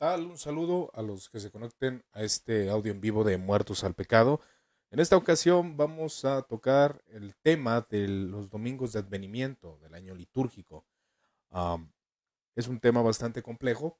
Un 0.00 0.38
saludo 0.38 0.92
a 0.94 1.02
los 1.02 1.28
que 1.28 1.40
se 1.40 1.50
conecten 1.50 2.04
a 2.12 2.22
este 2.22 2.70
audio 2.70 2.92
en 2.92 3.00
vivo 3.00 3.24
de 3.24 3.36
Muertos 3.36 3.82
al 3.82 3.94
Pecado. 3.94 4.40
En 4.92 5.00
esta 5.00 5.16
ocasión 5.16 5.76
vamos 5.76 6.24
a 6.24 6.42
tocar 6.42 7.02
el 7.08 7.34
tema 7.34 7.80
de 7.80 8.06
los 8.06 8.48
domingos 8.48 8.92
de 8.92 9.00
advenimiento 9.00 9.76
del 9.78 9.94
año 9.94 10.14
litúrgico. 10.14 10.86
es 12.54 12.68
un 12.68 12.78
tema 12.78 13.02
bastante 13.02 13.42
complejo 13.42 13.98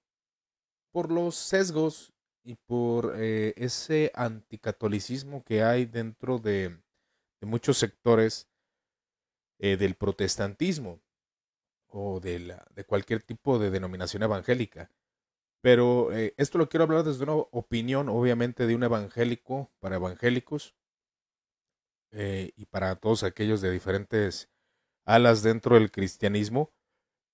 por 0.93 1.11
los 1.11 1.35
sesgos 1.35 2.13
y 2.45 2.55
por 2.55 3.15
eh, 3.17 3.53
ese 3.57 4.13
anticatolicismo 4.15 5.43
que 5.43 5.65
hay 5.65 5.85
dentro 5.85 6.39
de, 6.39 6.81
muchos 7.41 7.77
sectores 7.77 8.49
eh, 9.59 9.77
del 9.77 9.97
protestantismo 9.97 11.01
o 11.89 12.21
de 12.21 12.85
cualquier 12.87 13.25
tipo 13.25 13.59
de 13.59 13.71
denominación 13.71 14.23
evangélica. 14.23 14.93
Pero 15.61 16.13
eh, 16.13 16.35
esto 16.37 16.59
lo 16.59 16.69
quiero 16.69 16.85
hablar 16.85 17.05
desde 17.05 17.25
una 17.25 17.35
opinión, 17.35 18.09
obviamente, 18.09 18.67
de 18.67 18.75
un 18.75 18.85
evangélico 18.85 19.71
para 19.81 19.97
evangélicos 19.97 20.75
eh, 22.13 22.53
y 22.57 22.67
para 22.67 22.95
todos 22.97 23.23
aquellos 23.25 23.61
de 23.61 23.71
diferentes 23.71 24.49
alas 25.05 25.43
dentro 25.43 25.75
del 25.75 25.91
cristianismo. 25.91 26.73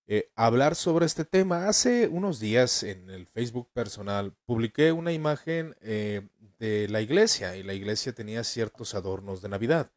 Eh, 0.07 0.31
hablar 0.37 0.75
sobre 0.75 1.07
este 1.07 1.25
tema. 1.25 1.69
Hace 1.69 2.09
unos 2.09 2.39
días 2.39 2.83
en 2.83 3.11
el 3.11 3.27
Facebook 3.27 3.71
personal 3.73 4.35
publiqué 4.45 4.93
una 4.93 5.13
imagen 5.13 5.75
de 5.81 6.89
la 6.89 7.01
iglesia 7.01 7.57
y 7.57 7.63
la 7.63 7.75
iglesia 7.75 8.13
tenía 8.13 8.45
ciertos 8.45 8.95
adornos 8.95 9.43
de 9.43 9.49
Navidad. 9.49 9.93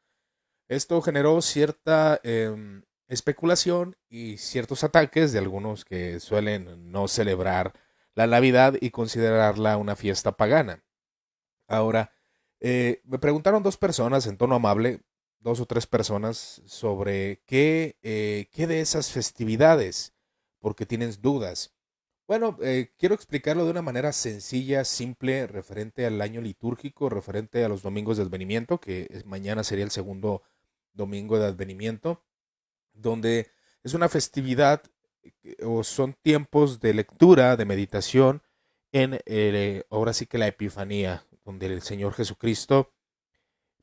Esto 0.69 1.01
generó 1.01 1.41
cierta 1.41 2.19
em, 2.23 2.83
especulación 3.07 3.95
y 4.09 4.37
ciertos 4.37 4.83
ataques 4.83 5.31
de 5.31 5.39
algunos 5.39 5.85
que 5.85 6.19
suelen 6.19 6.91
no 6.91 7.07
celebrar 7.07 7.73
la 8.17 8.25
Navidad 8.25 8.73
y 8.81 8.89
considerarla 8.89 9.77
una 9.77 9.95
fiesta 9.95 10.31
pagana. 10.31 10.83
Ahora, 11.67 12.11
eh, 12.59 12.99
me 13.05 13.19
preguntaron 13.19 13.61
dos 13.61 13.77
personas 13.77 14.25
en 14.25 14.37
tono 14.37 14.55
amable, 14.55 15.01
dos 15.39 15.59
o 15.59 15.67
tres 15.67 15.85
personas, 15.85 16.63
sobre 16.65 17.43
qué, 17.45 17.99
eh, 18.01 18.49
qué 18.51 18.65
de 18.65 18.81
esas 18.81 19.11
festividades, 19.11 20.15
porque 20.57 20.87
tienes 20.87 21.21
dudas. 21.21 21.75
Bueno, 22.25 22.57
eh, 22.63 22.91
quiero 22.97 23.13
explicarlo 23.13 23.65
de 23.65 23.71
una 23.71 23.83
manera 23.83 24.11
sencilla, 24.11 24.83
simple, 24.83 25.45
referente 25.45 26.07
al 26.07 26.19
año 26.19 26.41
litúrgico, 26.41 27.09
referente 27.09 27.63
a 27.63 27.69
los 27.69 27.83
domingos 27.83 28.17
de 28.17 28.23
advenimiento, 28.23 28.79
que 28.79 29.21
mañana 29.25 29.63
sería 29.63 29.85
el 29.85 29.91
segundo 29.91 30.41
domingo 30.91 31.37
de 31.37 31.45
advenimiento 31.45 32.23
donde 32.93 33.51
es 33.83 33.93
una 33.93 34.09
festividad 34.09 34.81
o 35.63 35.83
son 35.83 36.13
tiempos 36.21 36.79
de 36.79 36.93
lectura, 36.93 37.55
de 37.55 37.65
meditación 37.65 38.41
en 38.91 39.19
eh, 39.25 39.83
ahora 39.89 40.13
sí 40.13 40.25
que 40.25 40.37
la 40.37 40.47
Epifanía, 40.47 41.25
donde 41.45 41.67
el 41.67 41.81
Señor 41.81 42.13
Jesucristo 42.13 42.93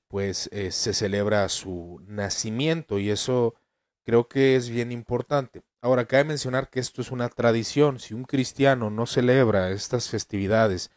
pues 0.08 0.48
eh, 0.52 0.70
se 0.70 0.94
celebra 0.94 1.48
su 1.48 2.00
nacimiento 2.06 2.98
y 2.98 3.10
eso 3.10 3.54
creo 4.04 4.28
que 4.28 4.56
es 4.56 4.68
bien 4.68 4.92
importante. 4.92 5.62
Ahora, 5.80 6.06
cabe 6.06 6.24
mencionar 6.24 6.70
que 6.70 6.80
esto 6.80 7.02
es 7.02 7.10
una 7.10 7.28
tradición. 7.28 7.98
Si 7.98 8.14
un 8.14 8.24
cristiano 8.24 8.90
no 8.90 9.06
celebra 9.06 9.70
estas 9.70 10.08
festividades 10.08 10.90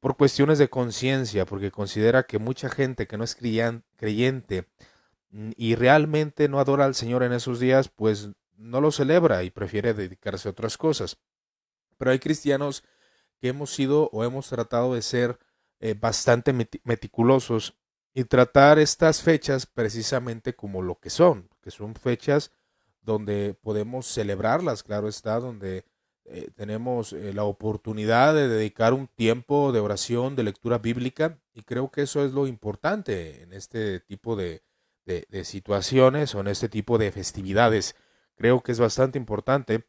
por 0.00 0.16
cuestiones 0.16 0.58
de 0.58 0.68
conciencia, 0.68 1.46
porque 1.46 1.70
considera 1.70 2.24
que 2.24 2.38
mucha 2.38 2.68
gente 2.68 3.06
que 3.06 3.16
no 3.16 3.24
es 3.24 3.36
creyente 3.36 4.66
Mm, 5.34 5.50
y 5.56 5.74
realmente 5.74 6.48
no 6.48 6.60
adora 6.60 6.84
al 6.84 6.94
Señor 6.94 7.24
en 7.24 7.32
esos 7.32 7.58
días, 7.58 7.88
pues 7.88 8.30
no 8.56 8.80
lo 8.80 8.90
celebra 8.90 9.42
y 9.42 9.50
prefiere 9.50 9.94
dedicarse 9.94 10.48
a 10.48 10.52
otras 10.52 10.76
cosas. 10.76 11.18
Pero 11.98 12.10
hay 12.10 12.18
cristianos 12.18 12.84
que 13.40 13.48
hemos 13.48 13.74
sido 13.74 14.10
o 14.12 14.24
hemos 14.24 14.48
tratado 14.48 14.94
de 14.94 15.02
ser 15.02 15.38
eh, 15.80 15.94
bastante 15.94 16.52
meticulosos 16.84 17.74
y 18.14 18.24
tratar 18.24 18.78
estas 18.78 19.22
fechas 19.22 19.66
precisamente 19.66 20.54
como 20.54 20.82
lo 20.82 21.00
que 21.00 21.10
son, 21.10 21.50
que 21.60 21.70
son 21.70 21.94
fechas 21.94 22.52
donde 23.02 23.54
podemos 23.60 24.06
celebrarlas, 24.06 24.82
claro 24.82 25.08
está, 25.08 25.38
donde 25.40 25.84
eh, 26.24 26.48
tenemos 26.54 27.12
eh, 27.12 27.34
la 27.34 27.44
oportunidad 27.44 28.34
de 28.34 28.48
dedicar 28.48 28.94
un 28.94 29.08
tiempo 29.08 29.72
de 29.72 29.80
oración, 29.80 30.36
de 30.36 30.44
lectura 30.44 30.78
bíblica, 30.78 31.38
y 31.52 31.62
creo 31.64 31.90
que 31.90 32.02
eso 32.02 32.24
es 32.24 32.32
lo 32.32 32.46
importante 32.46 33.42
en 33.42 33.52
este 33.52 34.00
tipo 34.00 34.36
de, 34.36 34.62
de, 35.04 35.44
situaciones 35.44 36.34
o 36.34 36.40
en 36.40 36.48
este 36.48 36.68
tipo 36.68 36.96
de 36.96 37.12
festividades. 37.12 37.94
Creo 38.36 38.62
que 38.62 38.72
es 38.72 38.80
bastante 38.80 39.18
importante 39.18 39.86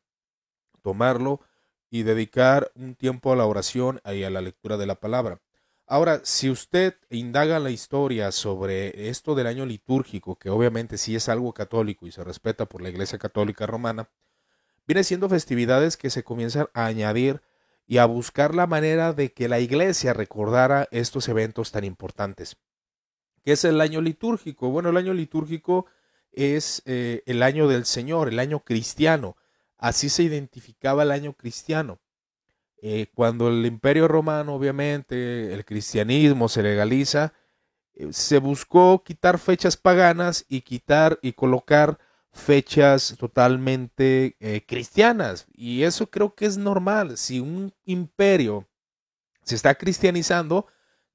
tomarlo 0.82 1.42
y 1.90 2.04
dedicar 2.04 2.72
un 2.76 2.96
tiempo 2.96 3.32
a 3.32 3.36
la 3.36 3.46
oración 3.46 4.02
y 4.06 4.24
a 4.24 4.30
la 4.30 4.42
lectura 4.42 4.78
de 4.78 4.86
la 4.86 4.96
palabra. 4.96 5.42
Ahora, 5.88 6.22
si 6.24 6.50
usted 6.50 6.96
indaga 7.10 7.60
la 7.60 7.70
historia 7.70 8.32
sobre 8.32 9.10
esto 9.10 9.36
del 9.36 9.46
año 9.46 9.66
litúrgico, 9.66 10.36
que 10.36 10.50
obviamente 10.50 10.98
sí 10.98 11.16
es 11.16 11.30
algo 11.30 11.54
católico 11.54 12.08
y 12.08 12.12
se 12.12 12.24
respeta 12.24 12.66
por 12.66 12.82
la 12.82 12.90
Iglesia 12.90 13.20
Católica 13.20 13.68
Romana, 13.68 14.10
viene 14.88 15.04
siendo 15.04 15.30
festividades 15.30 15.96
que 15.96 16.10
se 16.10 16.24
comienzan 16.24 16.68
a 16.74 16.86
añadir 16.86 17.42
y 17.88 18.00
a 18.00 18.06
buscar 18.06 18.56
la 18.56 18.66
manera 18.66 19.14
de 19.14 19.32
que 19.32 19.48
la 19.48 19.60
Iglesia 19.60 20.14
recordara 20.14 20.88
estos 20.90 21.28
eventos 21.30 21.72
tan 21.72 21.84
importantes. 21.84 22.58
¿Qué 23.44 23.52
es 23.52 23.64
el 23.64 23.80
año 23.80 24.02
litúrgico? 24.02 24.72
Bueno, 24.72 24.90
el 24.90 24.98
año 24.98 25.14
litúrgico 25.14 25.86
es 26.36 26.82
eh, 26.86 27.24
el 27.26 27.44
año 27.44 27.68
del 27.68 27.86
Señor, 27.86 28.28
el 28.28 28.40
año 28.40 28.60
cristiano. 28.60 29.38
Así 29.78 30.10
se 30.10 30.24
identificaba 30.24 31.04
el 31.04 31.12
año 31.12 31.34
cristiano. 31.34 32.00
Eh, 32.82 33.08
cuando 33.14 33.48
el 33.48 33.66
imperio 33.66 34.08
romano, 34.08 34.54
obviamente, 34.56 35.54
el 35.54 35.66
cristianismo 35.66 36.50
se 36.50 36.64
legaliza, 36.64 37.34
eh, 37.94 38.10
se 38.12 38.38
buscó 38.38 39.04
quitar 39.04 39.40
fechas 39.40 39.78
paganas 39.78 40.46
y 40.48 40.62
quitar 40.62 41.20
y 41.22 41.34
colocar 41.34 41.98
fechas 42.32 43.16
totalmente 43.18 44.36
cristianas. 44.68 45.48
Y 45.54 45.84
eso 45.84 46.08
creo 46.08 46.36
que 46.36 46.46
es 46.46 46.58
normal. 46.58 47.18
Si 47.18 47.40
un 47.40 47.74
imperio 47.86 48.68
se 49.44 49.56
está 49.56 49.74
cristianizando, 49.76 50.68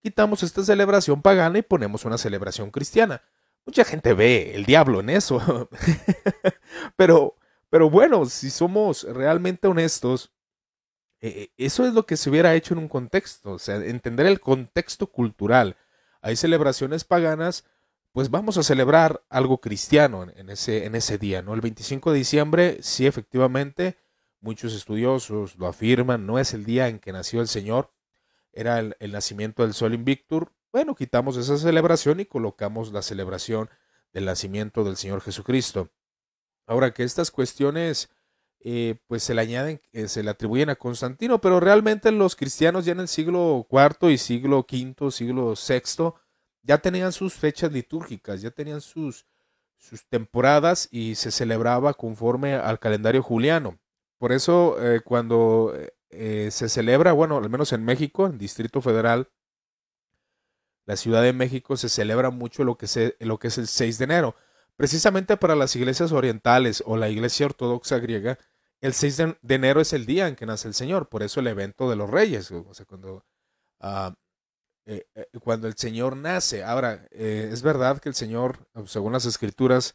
quitamos 0.03 0.43
esta 0.43 0.65
celebración 0.65 1.21
pagana 1.21 1.59
y 1.59 1.63
ponemos 1.63 2.07
una 2.07 2.17
celebración 2.17 2.71
cristiana. 2.71 3.23
Mucha 3.71 3.85
gente 3.85 4.15
ve 4.15 4.57
el 4.57 4.65
diablo 4.65 4.99
en 4.99 5.11
eso. 5.11 5.69
pero, 6.97 7.37
pero 7.69 7.89
bueno, 7.89 8.27
si 8.27 8.51
somos 8.51 9.05
realmente 9.05 9.69
honestos, 9.69 10.33
eh, 11.21 11.53
eso 11.57 11.87
es 11.87 11.95
lo 11.95 12.05
que 12.05 12.17
se 12.17 12.31
hubiera 12.31 12.53
hecho 12.57 12.75
en 12.75 12.81
un 12.81 12.89
contexto, 12.89 13.53
o 13.53 13.59
sea, 13.61 13.77
entender 13.77 14.27
el 14.27 14.41
contexto 14.41 15.07
cultural. 15.07 15.77
Hay 16.21 16.35
celebraciones 16.35 17.05
paganas, 17.05 17.65
pues 18.11 18.29
vamos 18.33 18.59
a 18.59 18.65
celebrar 18.65 19.23
algo 19.29 19.61
cristiano 19.61 20.27
en, 20.35 20.51
ese, 20.51 20.85
en 20.85 20.97
ese 20.97 21.17
día, 21.17 21.41
¿no? 21.41 21.55
El 21.55 21.61
25 21.61 22.11
de 22.11 22.19
diciembre, 22.19 22.79
sí, 22.81 23.07
efectivamente, 23.07 23.99
muchos 24.41 24.75
estudiosos 24.75 25.55
lo 25.55 25.69
afirman, 25.69 26.27
no 26.27 26.41
es 26.41 26.55
el 26.55 26.65
día 26.65 26.89
en 26.89 26.99
que 26.99 27.13
nació 27.13 27.41
el 27.41 27.47
Señor, 27.47 27.93
era 28.53 28.79
el, 28.79 29.13
nacimiento 29.13 29.63
del 29.63 29.75
Sol 29.75 29.95
Invictur. 29.95 30.53
Bueno, 30.73 30.95
quitamos 30.95 31.37
esa 31.37 31.57
celebración 31.57 32.21
y 32.21 32.27
colocamos 32.27 32.93
la 32.93 33.03
celebración 33.03 33.69
del 34.13 34.25
nacimiento 34.25 34.85
del 34.85 34.97
Señor 34.97 35.21
Jesucristo. 35.21 35.91
Ahora 36.67 36.93
que 36.93 37.03
estas 37.03 37.31
cuestiones 37.31 38.11
eh, 38.61 38.97
pues 39.07 39.23
se 39.23 39.35
le 39.35 39.41
añaden, 39.41 39.81
eh, 39.93 40.07
se 40.09 40.23
le 40.23 40.31
atribuyen 40.31 40.71
a 40.71 40.77
Constantino, 40.77 41.41
pero 41.41 41.61
realmente 41.61 42.13
los 42.13 42.37
cristianos 42.37 42.85
ya 42.85 42.93
en 42.93 43.01
el 43.01 43.09
siglo 43.09 43.67
IV 43.71 44.11
y 44.11 44.19
siglo 44.19 44.67
V, 44.71 45.11
siglo 45.11 45.55
VI, 45.55 46.13
ya 46.63 46.79
tenían 46.79 47.13
sus 47.13 47.35
fechas 47.35 47.73
litúrgicas, 47.73 48.43
ya 48.43 48.51
tenían 48.51 48.83
sus, 48.83 49.27
sus 49.79 50.07
temporadas 50.07 50.89
y 50.91 51.15
se 51.15 51.31
celebraba 51.31 51.95
conforme 51.95 52.55
al 52.55 52.79
calendario 52.79 53.23
juliano. 53.23 53.79
Por 54.19 54.33
eso 54.33 54.77
eh, 54.79 55.01
cuando 55.01 55.75
eh, 56.11 56.51
se 56.51 56.69
celebra, 56.69 57.13
bueno, 57.13 57.37
al 57.39 57.49
menos 57.49 57.73
en 57.73 57.85
México, 57.85 58.27
en 58.27 58.37
Distrito 58.37 58.81
Federal, 58.81 59.31
la 60.85 60.97
Ciudad 60.97 61.23
de 61.23 61.33
México, 61.33 61.77
se 61.77 61.89
celebra 61.89 62.31
mucho 62.31 62.65
lo 62.65 62.77
que, 62.77 62.89
se, 62.89 63.17
lo 63.21 63.39
que 63.39 63.49
es 63.49 63.59
el 63.59 63.69
6 63.69 63.99
de 63.99 64.05
enero. 64.05 64.35
Precisamente 64.77 65.37
para 65.37 65.55
las 65.55 65.77
iglesias 65.77 66.11
orientales 66.11 66.83
o 66.87 66.97
la 66.97 67.09
iglesia 67.09 67.47
ortodoxa 67.47 67.99
griega, 67.99 68.39
el 68.81 68.95
6 68.95 69.17
de, 69.17 69.55
enero 69.55 69.81
es 69.81 69.93
el 69.93 70.07
día 70.07 70.27
en 70.27 70.35
que 70.37 70.47
nace 70.47 70.67
el 70.67 70.75
Señor, 70.75 71.09
por 71.09 71.23
eso 71.23 71.41
el 71.41 71.47
evento 71.47 71.89
de 71.89 71.97
los 71.97 72.11
reyes, 72.11 72.51
o 72.51 72.75
sea, 72.75 72.87
cuando, 72.87 73.25
ah, 73.81 74.15
eh, 74.87 75.07
eh, 75.15 75.27
cuando 75.41 75.69
el 75.69 75.77
Señor 75.77 76.17
nace. 76.17 76.65
Ahora, 76.65 77.07
es 77.11 77.63
verdad 77.63 78.01
que 78.01 78.09
el 78.09 78.15
Señor, 78.15 78.67
según 78.87 79.13
las 79.13 79.27
escrituras, 79.27 79.95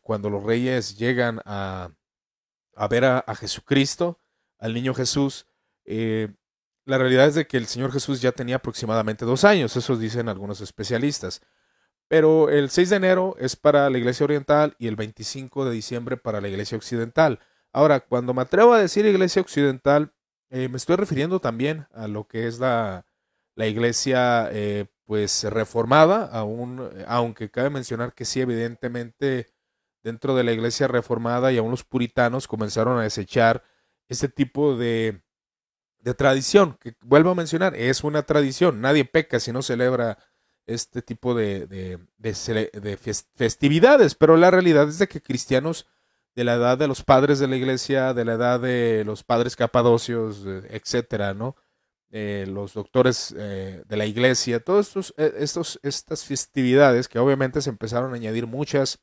cuando 0.00 0.30
los 0.30 0.42
reyes 0.42 0.96
llegan 0.96 1.40
a, 1.44 1.90
a 2.74 2.88
ver 2.88 3.04
a 3.04 3.34
Jesucristo, 3.36 4.18
al 4.58 4.74
niño 4.74 4.94
Jesús, 4.94 5.46
eh, 5.84 6.28
la 6.84 6.98
realidad 6.98 7.26
es 7.26 7.34
de 7.34 7.46
que 7.46 7.56
el 7.56 7.66
Señor 7.66 7.92
Jesús 7.92 8.20
ya 8.20 8.32
tenía 8.32 8.56
aproximadamente 8.56 9.24
dos 9.24 9.44
años, 9.44 9.76
eso 9.76 9.96
dicen 9.96 10.28
algunos 10.28 10.60
especialistas. 10.60 11.40
Pero 12.08 12.50
el 12.50 12.70
6 12.70 12.90
de 12.90 12.96
enero 12.96 13.36
es 13.38 13.56
para 13.56 13.90
la 13.90 13.98
iglesia 13.98 14.24
oriental 14.24 14.76
y 14.78 14.86
el 14.86 14.96
25 14.96 15.64
de 15.64 15.72
diciembre 15.72 16.16
para 16.16 16.40
la 16.40 16.48
iglesia 16.48 16.76
occidental. 16.78 17.40
Ahora, 17.72 18.00
cuando 18.00 18.32
me 18.34 18.42
atrevo 18.42 18.72
a 18.74 18.80
decir 18.80 19.06
iglesia 19.06 19.42
occidental, 19.42 20.12
Eh, 20.50 20.68
me 20.68 20.76
estoy 20.76 20.96
refiriendo 20.96 21.40
también 21.40 21.86
a 21.92 22.06
lo 22.06 22.28
que 22.28 22.46
es 22.46 22.60
la, 22.60 23.04
la 23.56 23.66
iglesia 23.66 24.48
eh, 24.52 24.86
pues 25.04 25.44
reformada, 25.44 26.26
aún, 26.26 26.88
aunque 27.08 27.50
cabe 27.50 27.70
mencionar 27.70 28.14
que 28.14 28.24
sí, 28.24 28.40
evidentemente 28.40 29.48
dentro 30.04 30.36
de 30.36 30.44
la 30.44 30.52
iglesia 30.52 30.86
reformada 30.88 31.52
y 31.52 31.58
aún 31.58 31.72
los 31.72 31.84
puritanos 31.84 32.46
comenzaron 32.46 32.98
a 32.98 33.02
desechar 33.02 33.64
este 34.08 34.28
tipo 34.28 34.76
de, 34.76 35.22
de 36.00 36.14
tradición, 36.14 36.78
que 36.80 36.94
vuelvo 37.00 37.30
a 37.30 37.34
mencionar, 37.34 37.74
es 37.74 38.04
una 38.04 38.22
tradición, 38.22 38.80
nadie 38.80 39.04
peca 39.04 39.40
si 39.40 39.52
no 39.52 39.62
celebra 39.62 40.18
este 40.66 41.02
tipo 41.02 41.34
de, 41.34 41.66
de, 41.66 41.98
de, 42.18 42.96
festividades, 43.34 44.14
pero 44.14 44.36
la 44.36 44.50
realidad 44.50 44.88
es 44.88 44.98
de 44.98 45.08
que 45.08 45.20
cristianos 45.20 45.86
de 46.34 46.44
la 46.44 46.54
edad 46.54 46.76
de 46.76 46.88
los 46.88 47.02
padres 47.02 47.38
de 47.38 47.48
la 47.48 47.56
iglesia, 47.56 48.12
de 48.14 48.24
la 48.24 48.34
edad 48.34 48.60
de 48.60 49.04
los 49.04 49.22
padres 49.24 49.56
capadocios, 49.56 50.44
etcétera, 50.68 51.34
¿no? 51.34 51.56
Eh, 52.10 52.46
los 52.48 52.74
doctores 52.74 53.34
eh, 53.36 53.82
de 53.86 53.96
la 53.96 54.06
iglesia, 54.06 54.60
todas 54.60 54.88
estos, 54.88 55.14
eh, 55.16 55.34
estos, 55.38 55.80
estas 55.82 56.24
festividades 56.24 57.08
que 57.08 57.18
obviamente 57.18 57.60
se 57.60 57.70
empezaron 57.70 58.12
a 58.12 58.16
añadir 58.16 58.46
muchas, 58.46 59.00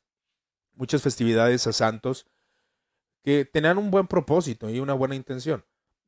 muchas 0.72 1.02
festividades 1.02 1.66
a 1.66 1.72
santos 1.72 2.26
que 3.24 3.46
tenían 3.46 3.78
un 3.78 3.90
buen 3.90 4.06
propósito 4.06 4.68
y 4.68 4.78
una 4.78 4.92
buena 4.92 5.16
intención. 5.16 5.64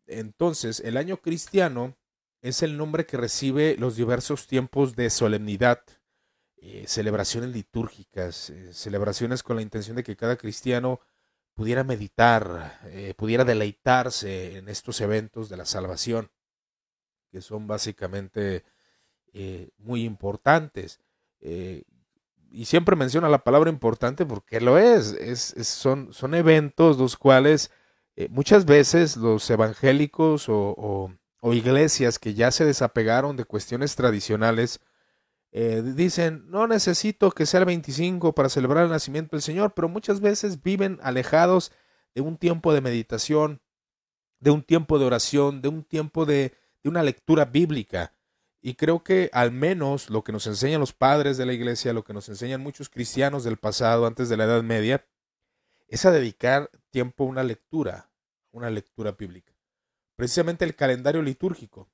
Entonces, 0.07 0.81
el 0.81 0.99
año 0.99 1.17
cristiano 1.17 1.97
es 2.43 2.63
el 2.63 2.77
nombre 2.77 3.07
que 3.07 3.17
recibe 3.17 3.75
los 3.79 3.97
diversos 3.97 4.47
tiempos 4.47 4.95
de 4.95 5.09
solemnidad, 5.09 5.83
eh, 6.59 6.85
celebraciones 6.87 7.51
litúrgicas, 7.51 8.51
eh, 8.51 8.73
celebraciones 8.75 9.43
con 9.43 9.57
la 9.57 9.63
intención 9.63 9.97
de 9.97 10.05
que 10.05 10.15
cada 10.15 10.37
cristiano 10.37 11.01
pudiera 11.55 11.85
meditar, 11.85 12.81
eh, 12.85 13.15
pudiera 13.17 13.45
deleitarse 13.45 14.59
en 14.59 14.69
estos 14.69 15.01
eventos 15.01 15.49
de 15.49 15.57
la 15.57 15.65
salvación, 15.65 16.31
que 17.33 17.41
son 17.41 17.67
básicamente 17.67 18.65
muy 19.77 20.05
importantes. 20.05 20.99
Y 22.57 22.65
siempre 22.65 22.97
menciona 22.97 23.29
la 23.29 23.45
palabra 23.45 23.71
importante 23.71 24.25
porque 24.27 24.61
lo 24.61 24.79
es, 24.79 25.13
es, 25.13 25.55
son, 25.69 26.13
son 26.13 26.35
eventos 26.35 26.99
los 26.99 27.17
cuales 27.17 27.71
muchas 28.31 28.65
veces 28.65 29.17
los 29.17 29.49
evangélicos 29.51 30.47
o 30.49 31.19
iglesias 31.53 32.19
que 32.19 32.35
ya 32.35 32.51
se 32.51 32.65
desapegaron 32.65 33.37
de 33.37 33.45
cuestiones 33.45 33.95
tradicionales, 33.97 34.81
eh, 35.53 35.83
dicen, 35.83 36.45
no 36.51 36.67
necesito 36.67 37.31
que 37.31 37.47
sea 37.47 37.61
el 37.61 37.67
25 37.67 38.35
para 38.35 38.49
celebrar 38.49 38.85
el 38.85 38.91
nacimiento 38.91 39.37
del 39.37 39.43
Señor, 39.43 39.73
pero 39.75 39.89
muchas 39.89 40.21
veces 40.21 40.63
viven 40.63 40.99
alejados 41.03 41.73
de 42.15 42.21
un 42.23 42.37
tiempo 42.37 42.73
de 42.75 42.81
meditación, 42.81 43.61
de 44.41 44.51
un 44.51 44.63
tiempo 44.63 44.99
de 44.99 45.07
oración, 45.07 45.63
de 45.63 45.69
un 45.69 45.85
tiempo 45.85 46.27
de 46.27 46.55
una 46.85 47.03
lectura 47.03 47.45
bíblica. 47.45 48.13
Y 48.67 48.75
creo 48.75 49.05
que 49.05 49.31
al 49.33 49.53
menos 49.53 50.11
lo 50.11 50.25
que 50.25 50.33
nos 50.33 50.47
enseñan 50.47 50.81
los 50.81 50.93
padres 50.93 51.37
de 51.37 51.47
la 51.47 51.53
iglesia, 51.53 51.93
lo 51.93 52.03
que 52.03 52.13
nos 52.13 52.29
enseñan 52.29 52.61
muchos 52.61 52.89
cristianos 52.89 53.45
del 53.45 53.59
pasado, 53.59 54.07
antes 54.07 54.29
de 54.29 54.37
la 54.37 54.45
Edad 54.45 54.63
Media, 54.63 55.07
es 55.87 56.05
a 56.05 56.11
dedicar 56.11 56.71
tiempo 56.91 57.25
a 57.25 57.29
una 57.29 57.45
lectura, 57.45 58.11
una 58.51 58.71
lectura 58.71 59.13
bíblica 59.13 59.57
precisamente 60.17 60.65
el 60.65 60.75
calendario 60.75 61.23
litúrgico. 61.23 61.89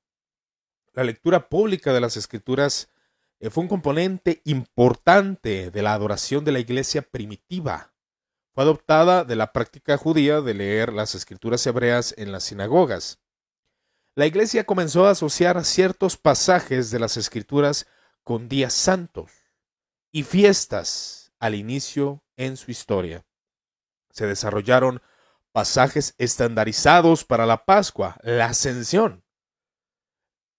La 0.93 1.03
lectura 1.03 1.49
pública 1.49 1.93
de 1.93 2.01
las 2.01 2.17
escrituras 2.17 2.89
eh, 3.39 3.49
fue 3.49 3.63
un 3.63 3.67
componente 3.67 4.41
importante 4.45 5.69
de 5.69 5.81
la 5.81 5.93
adoración 5.93 6.45
de 6.45 6.53
la 6.53 6.59
iglesia 6.59 7.01
primitiva. 7.01 7.93
Fue 8.53 8.63
adoptada 8.63 9.23
de 9.23 9.35
la 9.35 9.51
práctica 9.51 9.97
judía 9.97 10.41
de 10.41 10.53
leer 10.53 10.93
las 10.93 11.15
escrituras 11.15 11.65
hebreas 11.67 12.13
en 12.17 12.31
las 12.31 12.45
sinagogas. 12.45 13.19
La 14.15 14.27
iglesia 14.27 14.63
comenzó 14.63 15.07
a 15.07 15.11
asociar 15.11 15.65
ciertos 15.65 16.17
pasajes 16.17 16.91
de 16.91 16.99
las 16.99 17.17
escrituras 17.17 17.87
con 18.23 18.47
días 18.47 18.73
santos 18.73 19.31
y 20.11 20.21
fiestas 20.21 21.33
al 21.39 21.55
inicio 21.55 22.23
en 22.37 22.55
su 22.55 22.69
historia. 22.69 23.25
Se 24.11 24.27
desarrollaron 24.27 25.01
pasajes 25.51 26.13
estandarizados 26.19 27.25
para 27.25 27.47
la 27.47 27.65
Pascua, 27.65 28.17
la 28.21 28.45
Ascensión, 28.45 29.23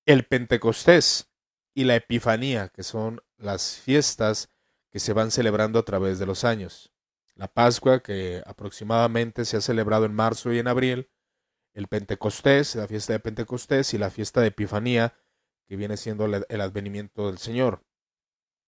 el 0.05 0.27
Pentecostés 0.27 1.31
y 1.75 1.85
la 1.85 1.95
Epifanía, 1.95 2.71
que 2.71 2.83
son 2.83 3.23
las 3.37 3.77
fiestas 3.77 4.51
que 4.91 4.99
se 4.99 5.13
van 5.13 5.31
celebrando 5.31 5.79
a 5.79 5.85
través 5.85 6.19
de 6.19 6.27
los 6.27 6.43
años. 6.43 6.93
La 7.37 7.47
Pascua, 7.47 8.01
que 8.01 8.43
aproximadamente 8.47 9.45
se 9.45 9.57
ha 9.57 9.61
celebrado 9.61 10.07
en 10.07 10.15
marzo 10.15 10.53
y 10.53 10.59
en 10.59 10.67
abril, 10.67 11.09
el 11.75 11.89
Pentecostés, 11.89 12.77
la 12.77 12.89
fiesta 12.89 13.13
de 13.13 13.21
Pentecostés 13.21 13.93
y 13.95 13.99
la 13.99 14.11
fiesta 14.11 14.41
de 14.41 14.49
Epifanía, 14.49 15.15
que 15.67 15.77
viene 15.77 15.97
siendo 15.97 16.25
el 16.25 16.61
advenimiento 16.61 17.27
del 17.27 17.39
Señor. 17.39 17.85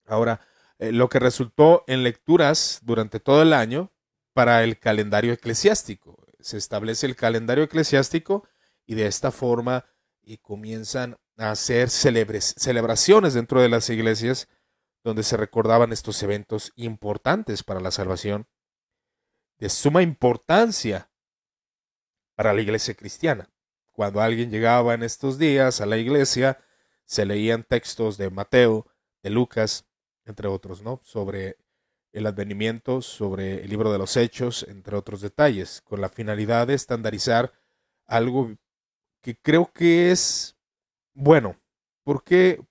Ahora, 0.07 0.41
eh, 0.79 0.93
lo 0.93 1.09
que 1.09 1.19
resultó 1.19 1.85
en 1.87 2.03
lecturas 2.03 2.81
durante 2.83 3.21
todo 3.21 3.43
el 3.43 3.53
año 3.53 3.93
para 4.33 4.63
el 4.65 4.79
calendario 4.79 5.33
eclesiástico. 5.33 6.27
Se 6.41 6.59
establece 6.59 7.07
el 7.07 7.17
calendario 7.17 7.65
eclesiástico 7.65 8.47
y 8.85 8.95
de 8.95 9.07
esta 9.07 9.31
forma 9.31 9.87
y 10.23 10.39
comienzan 10.39 11.17
a 11.39 11.51
hacer 11.51 11.89
celebraciones 11.91 13.35
dentro 13.35 13.63
de 13.63 13.69
las 13.69 13.89
iglesias 13.89 14.49
donde 15.03 15.23
se 15.23 15.37
recordaban 15.37 15.93
estos 15.93 16.23
eventos 16.23 16.73
importantes 16.77 17.63
para 17.63 17.81
la 17.81 17.91
salvación, 17.91 18.49
de 19.59 19.69
suma 19.69 20.03
importancia 20.03 21.11
para 22.37 22.53
la 22.53 22.61
iglesia 22.61 22.95
cristiana. 22.95 23.51
Cuando 23.91 24.21
alguien 24.21 24.51
llegaba 24.51 24.95
en 24.95 25.03
estos 25.03 25.39
días 25.39 25.81
a 25.81 25.87
la 25.87 25.97
iglesia, 25.97 26.61
se 27.05 27.27
leían 27.27 27.65
textos 27.65 28.17
de 28.19 28.31
Mateo, 28.31 28.87
de 29.23 29.31
Lucas, 29.31 29.85
entre 30.25 30.47
otros, 30.47 30.83
¿no? 30.83 31.01
Sobre 31.03 31.57
el 32.17 32.27
advenimiento 32.27 33.03
sobre 33.03 33.63
el 33.63 33.69
libro 33.69 33.93
de 33.93 33.99
los 33.99 34.17
hechos, 34.17 34.65
entre 34.69 34.97
otros 34.97 35.21
detalles, 35.21 35.83
con 35.83 36.01
la 36.01 36.09
finalidad 36.09 36.67
de 36.67 36.73
estandarizar 36.73 37.53
algo 38.07 38.57
que 39.21 39.37
creo 39.37 39.71
que 39.71 40.11
es 40.11 40.57
bueno. 41.13 41.61
¿Por 42.05 42.25
qué, 42.25 42.65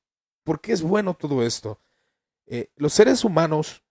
¿Por 0.44 0.62
qué 0.62 0.71
es 0.71 0.81
bueno 0.81 1.13
todo 1.13 1.44
esto? 1.44 1.79
Eh, 2.47 2.71
los 2.75 2.94
seres 2.94 3.23
humanos 3.23 3.83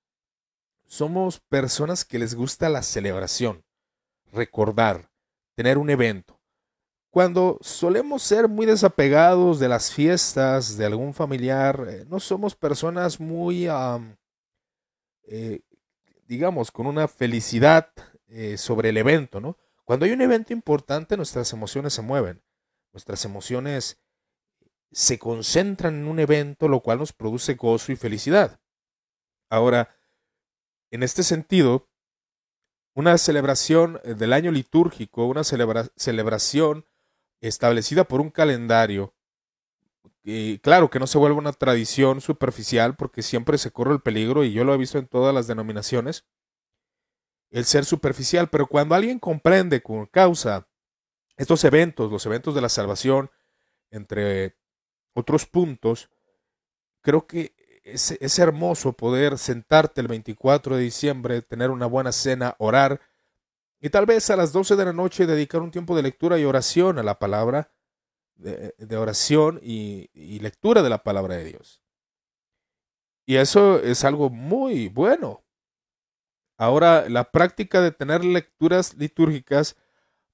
somos 0.86 1.38
personas 1.38 2.04
que 2.04 2.18
les 2.18 2.34
gusta 2.34 2.68
la 2.68 2.82
celebración, 2.82 3.64
recordar, 4.32 5.12
tener 5.54 5.78
un 5.78 5.90
evento. 5.90 6.40
Cuando 7.10 7.58
solemos 7.60 8.22
ser 8.22 8.48
muy 8.48 8.66
desapegados 8.66 9.60
de 9.60 9.68
las 9.68 9.92
fiestas 9.92 10.76
de 10.76 10.84
algún 10.84 11.14
familiar, 11.14 11.86
eh, 11.88 12.04
no 12.08 12.18
somos 12.18 12.56
personas 12.56 13.20
muy 13.20 13.68
eh, 15.26 15.60
digamos, 16.26 16.70
con 16.70 16.86
una 16.86 17.08
felicidad 17.08 17.90
eh, 18.28 18.56
sobre 18.56 18.90
el 18.90 18.96
evento, 18.96 19.40
¿no? 19.40 19.56
Cuando 19.84 20.06
hay 20.06 20.12
un 20.12 20.22
evento 20.22 20.52
importante, 20.52 21.16
nuestras 21.16 21.52
emociones 21.52 21.92
se 21.92 22.02
mueven, 22.02 22.42
nuestras 22.92 23.24
emociones 23.24 24.00
se 24.90 25.18
concentran 25.18 25.94
en 25.94 26.06
un 26.06 26.18
evento, 26.20 26.68
lo 26.68 26.80
cual 26.80 26.98
nos 26.98 27.12
produce 27.12 27.54
gozo 27.54 27.92
y 27.92 27.96
felicidad. 27.96 28.60
Ahora, 29.50 29.94
en 30.90 31.02
este 31.02 31.22
sentido, 31.22 31.88
una 32.94 33.18
celebración 33.18 34.00
eh, 34.04 34.14
del 34.14 34.32
año 34.32 34.50
litúrgico, 34.50 35.26
una 35.26 35.44
celebración 35.44 36.86
establecida 37.40 38.04
por 38.04 38.20
un 38.20 38.30
calendario, 38.30 39.14
claro, 40.62 40.88
que 40.88 40.98
no 40.98 41.06
se 41.06 41.18
vuelva 41.18 41.36
una 41.36 41.52
tradición 41.52 42.22
superficial 42.22 42.96
porque 42.96 43.20
siempre 43.20 43.58
se 43.58 43.70
corre 43.70 43.92
el 43.92 44.00
peligro 44.00 44.42
y 44.42 44.52
yo 44.52 44.64
lo 44.64 44.72
he 44.72 44.78
visto 44.78 44.96
en 44.96 45.06
todas 45.06 45.34
las 45.34 45.46
denominaciones, 45.46 46.24
el 47.50 47.66
ser 47.66 47.84
superficial, 47.84 48.48
pero 48.48 48.66
cuando 48.66 48.94
alguien 48.94 49.18
comprende 49.18 49.82
con 49.82 50.06
causa 50.06 50.66
estos 51.36 51.62
eventos, 51.64 52.10
los 52.10 52.24
eventos 52.26 52.54
de 52.54 52.60
la 52.60 52.68
salvación, 52.68 53.30
entre 53.90 54.56
otros 55.14 55.46
puntos, 55.46 56.10
creo 57.00 57.26
que 57.26 57.54
es, 57.84 58.38
hermoso 58.38 58.94
poder 58.94 59.38
sentarte 59.38 60.00
el 60.00 60.08
24 60.08 60.76
de 60.76 60.82
diciembre, 60.82 61.42
tener 61.42 61.70
una 61.70 61.86
buena 61.86 62.12
cena, 62.12 62.56
orar, 62.58 63.00
y 63.80 63.90
tal 63.90 64.06
vez 64.06 64.30
a 64.30 64.36
las 64.36 64.52
12 64.52 64.76
de 64.76 64.84
la 64.86 64.92
noche 64.94 65.26
dedicar 65.26 65.60
un 65.60 65.70
tiempo 65.70 65.94
de 65.94 66.02
lectura 66.02 66.38
y 66.38 66.44
oración 66.44 66.98
a 66.98 67.02
la 67.02 67.18
palabra, 67.18 67.70
de, 68.36 68.96
oración 68.96 69.60
y, 69.62 70.08
lectura 70.40 70.82
de 70.82 70.88
la 70.88 71.02
palabra 71.02 71.36
de 71.36 71.44
Dios. 71.44 71.82
Y 73.26 73.36
eso 73.36 73.78
es 73.78 74.04
algo 74.04 74.30
muy 74.30 74.88
bueno. 74.88 75.44
Ahora, 76.56 77.08
la 77.08 77.30
práctica 77.30 77.82
de 77.82 77.90
tener 77.90 78.24
lecturas 78.24 78.94
litúrgicas 78.94 79.76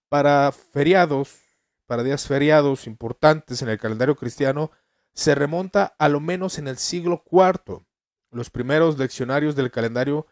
para 0.08 0.52
feriados, 0.52 1.40
para 1.86 2.02
días 2.04 2.26
feriados 2.26 2.86
importantes 2.86 3.62
en 3.62 3.68
el 3.68 3.78
calendario 3.78 4.14
cristiano, 4.14 4.70
se 5.14 5.34
remonta 5.34 5.94
a 5.98 6.08
lo 6.08 6.20
menos 6.20 6.58
en 6.58 6.68
el 6.68 6.76
siglo 6.76 7.24
IV. 7.30 7.84
Los 8.30 8.50
primeros 8.50 8.98
leccionarios 8.98 9.56
del 9.56 9.70
calendario 9.70 10.26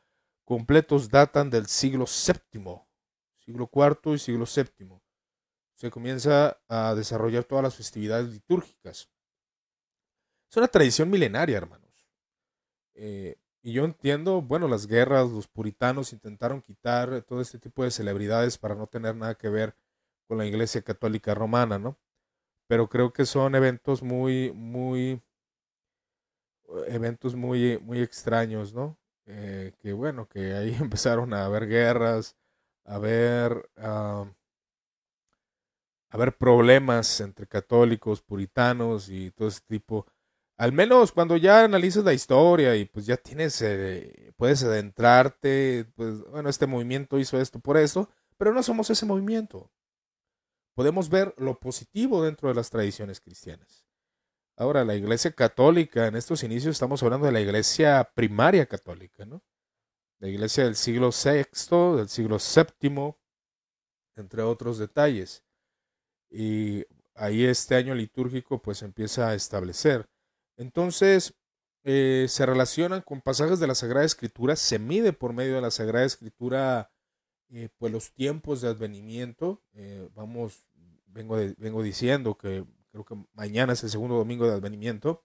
completos 0.45 1.11
datan 1.11 1.51
del 1.51 1.67
siglo 1.67 2.05
VII, 2.07 2.83
siglo 3.39 3.71
IV 3.73 4.15
y 4.15 4.19
siglo 4.19 4.45
VII 4.47 5.01
se 5.79 5.93
comienza 5.93 6.61
a 6.69 6.93
desarrollar 6.97 7.45
todas 7.45 7.63
las 7.63 7.77
festividades 7.77 8.29
litúrgicas. 8.31 9.09
Es 10.51 10.57
una 10.57 10.67
tradición 10.67 11.09
milenaria, 11.09 11.57
hermanos. 11.57 12.11
Eh, 12.95 13.37
y 13.63 13.75
yo 13.75 13.85
entiendo, 13.85 14.43
bueno, 14.43 14.67
las 14.67 14.89
guerras, 14.89 15.31
los 15.31 15.47
puritanos 15.47 16.13
intentaron 16.13 16.63
quitar 16.63 17.23
todo 17.23 17.41
este 17.41 17.61
tipo 17.61 17.85
de 17.85 17.93
celebridades 17.93 18.59
para 18.59 18.75
no 18.75 18.89
tener 18.89 19.15
nada 19.15 19.37
que 19.37 19.49
ver 19.49 19.77
con 20.27 20.39
la 20.39 20.47
Iglesia 20.47 20.83
Católica 20.83 21.33
Romana, 21.33 21.79
¿no? 21.79 21.97
Pero 22.69 22.89
creo 22.89 23.13
que 23.13 23.27
son 23.27 23.55
eventos 23.55 24.03
muy, 24.03 24.53
muy, 24.53 25.21
eventos 26.87 27.35
muy, 27.35 27.79
muy 27.79 28.01
extraños, 28.01 28.75
¿no? 28.75 28.99
Eh, 29.27 29.73
que 29.81 29.93
bueno, 29.93 30.29
que 30.29 30.55
ahí 30.55 30.75
empezaron 30.81 31.35
a 31.35 31.47
haber 31.47 31.67
guerras, 31.67 32.37
a 32.85 32.97
haber, 32.97 33.69
a 33.77 34.27
haber 36.11 36.37
problemas 36.37 37.21
entre 37.21 37.47
católicos, 37.47 38.23
puritanos 38.23 39.09
y 39.09 39.31
todo 39.31 39.49
ese 39.49 39.61
tipo 39.67 40.07
al 40.59 40.73
menos 40.73 41.13
cuando 41.13 41.37
ya 41.37 41.65
analizas 41.65 42.05
la 42.05 42.13
historia 42.13 42.75
y 42.77 42.85
pues 42.85 43.07
ya 43.07 43.17
tienes, 43.17 43.63
eh, 43.63 44.33
puedes 44.37 44.63
adentrarte, 44.65 45.87
pues 45.95 46.21
bueno, 46.31 46.49
este 46.51 46.67
movimiento 46.67 47.19
hizo 47.19 47.41
esto 47.41 47.61
por 47.61 47.77
eso, 47.77 48.11
pero 48.37 48.53
no 48.53 48.63
somos 48.63 48.91
ese 48.91 49.07
movimiento. 49.07 49.71
Podemos 50.79 51.09
ver 51.09 51.35
lo 51.39 51.59
positivo 51.59 52.23
dentro 52.23 52.49
de 52.49 52.55
las 52.55 52.71
tradiciones 52.71 53.21
cristianas. 53.21 53.85
Ahora, 54.57 54.85
la 54.85 54.95
iglesia 54.95 55.33
católica, 55.33 56.07
en 56.07 56.15
estos 56.15 56.45
inicios 56.45 56.77
estamos 56.77 57.03
hablando 57.03 57.27
de 57.27 57.33
la 57.33 57.41
iglesia 57.41 58.09
primaria 58.15 58.65
católica, 58.65 59.27
¿no? 59.27 59.43
La 60.21 60.29
iglesia 60.29 60.63
del 60.63 60.77
siglo 60.77 61.11
VI, 61.11 61.97
del 61.97 62.09
siglo 62.09 62.37
VII, 62.39 63.17
entre 64.15 64.43
otros 64.43 64.79
detalles. 64.79 65.43
Y 66.31 66.87
ahí 67.17 67.45
este 67.45 67.75
año 67.75 67.93
litúrgico 67.97 68.63
pues 68.63 68.83
empieza 68.83 69.31
a 69.31 69.35
establecer. 69.35 70.09
Entonces, 70.57 71.35
eh, 71.83 72.27
se 72.29 72.47
relacionan 72.47 73.03
con 73.03 73.21
pasajes 73.21 73.59
de 73.59 73.67
la 73.67 73.75
Sagrada 73.75 74.07
Escritura, 74.07 74.55
se 74.55 74.79
mide 74.79 75.13
por 75.13 75.33
medio 75.33 75.57
de 75.57 75.61
la 75.61 75.73
Sagrada 75.73 76.07
Escritura 76.07 76.93
eh, 77.51 77.71
pues 77.79 77.93
los 77.93 78.13
tiempos 78.13 78.61
de 78.61 78.69
advenimiento. 78.69 79.63
Eh, 79.73 80.09
vamos, 80.15 80.68
vengo, 81.09 81.37
vengo 81.57 81.83
diciendo 81.83 82.37
que 82.37 82.65
creo 82.91 83.05
que 83.05 83.17
mañana 83.35 83.73
es 83.73 83.85
el 83.85 83.91
segundo 83.91 84.17
domingo 84.17 84.47
de 84.47 84.55
advenimiento. 84.55 85.25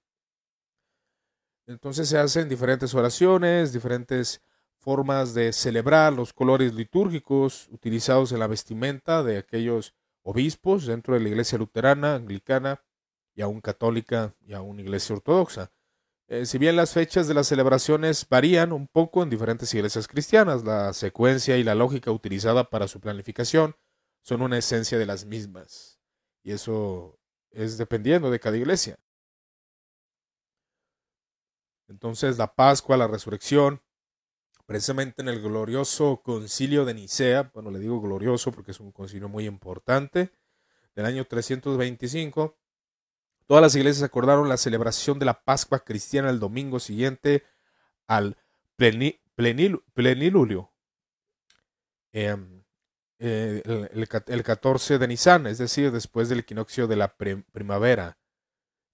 Entonces 1.66 2.10
se 2.10 2.18
hacen 2.18 2.50
diferentes 2.50 2.94
oraciones, 2.94 3.72
diferentes 3.72 4.42
formas 4.78 5.34
de 5.34 5.54
celebrar 5.54 6.12
los 6.12 6.34
colores 6.34 6.74
litúrgicos 6.74 7.70
utilizados 7.72 8.34
en 8.34 8.40
la 8.40 8.48
vestimenta 8.48 9.24
de 9.24 9.38
aquellos 9.38 9.94
obispos 10.24 10.86
dentro 10.86 11.14
de 11.14 11.22
la 11.22 11.30
iglesia 11.30 11.58
luterana, 11.58 12.16
anglicana 12.16 12.84
y 13.34 13.42
aún 13.42 13.62
católica 13.62 14.36
y 14.42 14.54
aún 14.54 14.80
iglesia 14.80 15.16
ortodoxa. 15.16 15.72
Eh, 16.28 16.46
si 16.46 16.58
bien 16.58 16.76
las 16.76 16.94
fechas 16.94 17.28
de 17.28 17.34
las 17.34 17.48
celebraciones 17.48 18.28
varían 18.30 18.74
un 18.74 18.88
poco 18.88 19.24
en 19.24 19.30
diferentes 19.30 19.74
iglesias 19.74 20.08
cristianas, 20.08 20.64
la 20.64 20.92
secuencia 20.94 21.58
y 21.58 21.64
la 21.64 21.76
lógica 21.76 22.12
utilizada 22.12 22.70
para 22.70 22.88
su 22.88 23.00
planificación 23.00 23.76
son 24.24 24.42
una 24.42 24.58
esencia 24.58 24.98
de 24.98 25.06
las 25.06 25.26
mismas. 25.26 26.00
Y 26.42 26.52
eso 26.52 27.20
es 27.52 27.78
dependiendo 27.78 28.32
de 28.32 28.40
cada 28.40 28.58
iglesia. 28.58 28.98
Entonces 31.88 32.38
la 32.40 32.56
Pascua, 32.56 32.98
la 32.98 33.08
resurrección, 33.08 33.82
precisamente 34.66 35.22
en 35.22 35.30
el 35.30 35.42
glorioso 35.42 36.22
concilio 36.24 36.86
de 36.86 36.96
Nicea, 36.96 37.52
bueno, 37.54 37.70
le 37.70 37.78
digo 37.78 38.02
glorioso 38.02 38.52
porque 38.52 38.72
es 38.72 38.80
un 38.80 38.92
concilio 38.92 39.30
muy 39.30 39.46
importante, 39.46 40.32
del 40.96 41.06
año 41.06 41.26
325, 41.26 42.58
Todas 43.46 43.62
las 43.62 43.76
iglesias 43.76 44.04
acordaron 44.04 44.48
la 44.48 44.58
celebración 44.58 45.20
de 45.20 45.26
la 45.26 45.44
Pascua 45.44 45.80
cristiana 45.80 46.30
el 46.30 46.40
domingo 46.40 46.80
siguiente 46.80 47.44
al 48.08 48.38
plenilulio, 48.78 50.72
em, 52.14 52.63
eh, 53.26 53.62
el, 53.94 54.08
el, 54.28 54.44
14 54.44 54.98
de 54.98 55.08
Nisan, 55.08 55.48
es 55.48 55.58
decir, 55.58 55.94
después 55.94 56.28
del 56.28 56.40
equinoccio 56.40 56.88
de 56.88 56.98
la 56.98 57.16
primavera. 57.16 58.18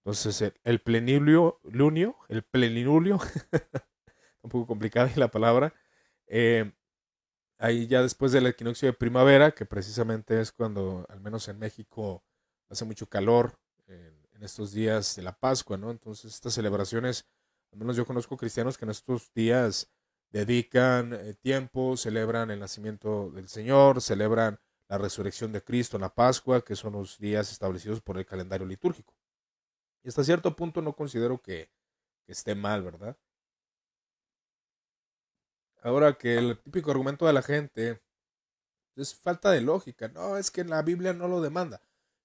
Entonces, 0.03 0.53
el, 0.63 0.81
plenilulio, 0.81 1.59
el 2.27 2.43
plenilulio, 2.43 3.19
un 4.43 4.51
poco 4.51 4.67
complicada 4.67 5.11
la 5.15 5.29
palabra, 5.29 5.73
em, 6.27 6.73
ahí 7.57 7.87
ya 7.87 8.03
después 8.03 8.31
del 8.31 8.45
equinoccio 8.45 8.89
de 8.89 8.93
primavera, 8.93 9.49
que 9.49 9.65
precisamente 9.65 10.39
es 10.39 10.51
cuando, 10.51 11.07
al 11.09 11.21
menos 11.21 11.47
en 11.47 11.57
México, 11.57 12.23
hace 12.69 12.85
mucho 12.85 13.09
calor, 13.09 13.57
en 13.87 14.43
estos 14.43 14.73
días 14.73 15.15
de 15.15 15.23
la 15.23 15.39
Pascua, 15.39 15.75
¿no? 15.75 15.89
Entonces 15.89 16.35
estas 16.35 16.53
celebraciones, 16.53 17.25
al 17.73 17.79
menos 17.79 17.97
yo 17.97 18.05
conozco 18.05 18.37
cristianos 18.37 18.77
que 18.77 18.85
en 18.85 18.91
estos 18.91 19.33
días 19.33 19.91
dedican 20.29 21.13
eh, 21.13 21.33
tiempo, 21.33 21.97
celebran 21.97 22.51
el 22.51 22.59
nacimiento 22.59 23.31
del 23.31 23.49
Señor, 23.49 24.01
celebran 24.01 24.59
la 24.87 24.97
resurrección 24.97 25.51
de 25.51 25.63
Cristo 25.63 25.97
en 25.97 26.01
la 26.01 26.13
Pascua, 26.13 26.63
que 26.63 26.75
son 26.75 26.93
los 26.93 27.17
días 27.19 27.51
establecidos 27.51 28.01
por 28.01 28.17
el 28.17 28.25
calendario 28.25 28.65
litúrgico. 28.65 29.13
Y 30.03 30.09
hasta 30.09 30.23
cierto 30.23 30.55
punto 30.55 30.81
no 30.81 30.95
considero 30.95 31.41
que, 31.41 31.69
esté 32.27 32.53
mal, 32.53 32.83
¿verdad? 32.83 33.17
Ahora 35.81 36.15
que 36.15 36.37
el 36.37 36.59
típico 36.59 36.91
argumento 36.91 37.25
de 37.25 37.33
la 37.33 37.41
gente 37.41 38.03
es 38.95 39.15
falta 39.15 39.49
de 39.51 39.61
lógica. 39.61 40.09
No, 40.09 40.37
es 40.37 40.51
que 40.51 40.63
la 40.63 40.81
Biblia 40.83 41.13
no 41.13 41.27
lo 41.27 41.41
demanda. 41.41 41.81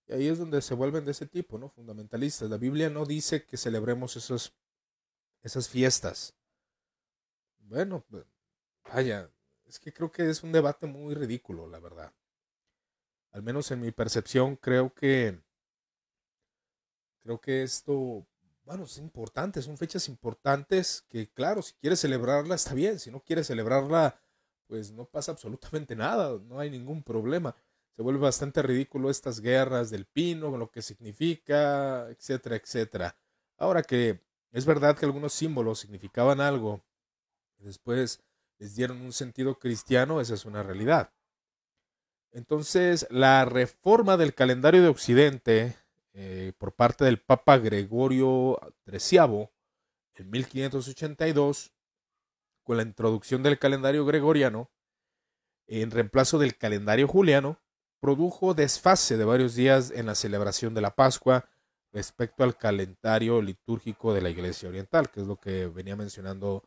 Y 0.07 0.13
ahí 0.13 0.29
es 0.29 0.39
donde 0.39 0.61
se 0.61 0.75
vuelven 0.75 1.05
de 1.05 1.13
ese 1.13 1.27
tipo, 1.27 1.59
¿no? 1.59 1.71
Fundamentalistas. 1.71 2.51
La 2.51 2.59
Biblia 2.59 2.91
no 2.91 3.07
dice 3.07 3.47
que 3.47 3.57
celebremos 3.57 4.17
esos, 4.17 4.55
esas 5.43 5.69
fiestas. 5.69 6.37
Bueno, 7.65 8.05
pues, 8.09 8.25
vaya, 8.85 9.31
es 9.67 9.79
que 9.79 9.93
creo 9.93 10.11
que 10.13 10.29
es 10.29 10.43
un 10.43 10.53
debate 10.53 10.87
muy 10.87 11.15
ridículo, 11.15 11.67
la 11.69 11.81
verdad. 11.81 12.13
Al 13.33 13.43
menos 13.43 13.71
en 13.71 13.81
mi 13.81 13.91
percepción, 13.91 14.57
creo 14.57 14.95
que 14.95 15.41
creo 17.21 17.41
que 17.41 17.63
esto, 17.63 18.27
bueno, 18.65 18.85
es 18.85 18.99
importante, 18.99 19.63
son 19.63 19.79
fechas 19.79 20.09
importantes 20.09 21.05
que, 21.09 21.31
claro, 21.33 21.63
si 21.63 21.73
quieres 21.75 22.01
celebrarla 22.01 22.55
está 22.55 22.75
bien, 22.75 22.99
si 22.99 23.11
no 23.11 23.21
quieres 23.21 23.47
celebrarla, 23.47 24.21
pues 24.67 24.93
no 24.93 25.07
pasa 25.07 25.33
absolutamente 25.33 25.97
nada, 25.97 26.39
no 26.39 26.61
hay 26.61 26.71
ningún 26.71 27.03
problema 27.03 27.57
se 27.97 28.03
vuelve 28.03 28.21
bastante 28.21 28.61
ridículo 28.63 29.09
estas 29.09 29.41
guerras 29.41 29.91
del 29.91 30.07
pino, 30.07 30.57
lo 30.57 30.71
que 30.71 30.83
significa, 30.83 32.09
etcétera, 32.11 32.57
etcétera. 32.57 33.17
Ahora 33.57 33.83
que 33.83 34.21
es 34.53 34.67
verdad 34.67 34.97
que 34.97 35.07
algunos 35.07 35.33
símbolos 35.33 35.79
significaban 35.79 36.41
algo, 36.41 36.83
después 37.65 38.23
les 38.59 38.75
dieron 38.75 39.01
un 39.01 39.13
sentido 39.13 39.59
cristiano, 39.59 40.21
esa 40.21 40.35
es 40.35 40.45
una 40.45 40.63
realidad. 40.63 41.13
Entonces, 42.33 43.07
la 43.11 43.45
reforma 43.45 44.17
del 44.17 44.35
calendario 44.35 44.83
de 44.83 44.89
Occidente 44.89 45.77
eh, 46.13 46.53
por 46.59 46.73
parte 46.73 47.05
del 47.05 47.21
Papa 47.21 47.59
Gregorio 47.59 48.59
XIII 48.87 49.51
en 50.15 50.31
1582, 50.31 51.73
con 52.63 52.77
la 52.77 52.83
introducción 52.83 53.43
del 53.43 53.59
calendario 53.59 54.05
gregoriano, 54.05 54.71
en 55.67 55.91
reemplazo 55.91 56.39
del 56.39 56.57
calendario 56.57 57.09
juliano, 57.09 57.61
produjo 58.01 58.55
desfase 58.55 59.17
de 59.17 59.25
varios 59.25 59.55
días 59.55 59.91
en 59.91 60.07
la 60.07 60.15
celebración 60.15 60.75
de 60.75 60.83
la 60.83 60.95
Pascua 60.95 61.49
respecto 61.93 62.45
al 62.45 62.57
calendario 62.57 63.41
litúrgico 63.41 64.13
de 64.13 64.21
la 64.21 64.31
Iglesia 64.31 64.69
Oriental, 64.69 65.11
que 65.11 65.21
es 65.21 65.27
lo 65.27 65.37
que 65.37 65.67
venía 65.69 65.97
mencionando 65.97 66.65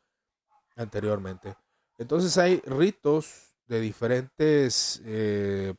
anteriormente. 0.77 1.55
Entonces 1.97 2.37
hay 2.37 2.61
ritos 2.65 3.55
de 3.67 3.81
diferentes, 3.81 5.01
eh, 5.05 5.73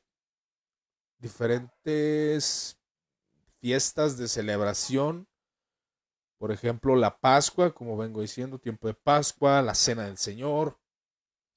diferentes 1.19 2.79
fiestas 3.61 4.17
de 4.19 4.29
celebración. 4.29 5.27
Por 6.39 6.53
ejemplo, 6.53 6.95
la 6.97 7.19
Pascua, 7.19 7.73
como 7.73 7.97
vengo 7.97 8.21
diciendo, 8.21 8.59
tiempo 8.59 8.89
de 8.89 8.95
Pascua, 8.95 9.63
la 9.63 9.75
Cena 9.75 10.05
del 10.05 10.19
Señor, 10.19 10.79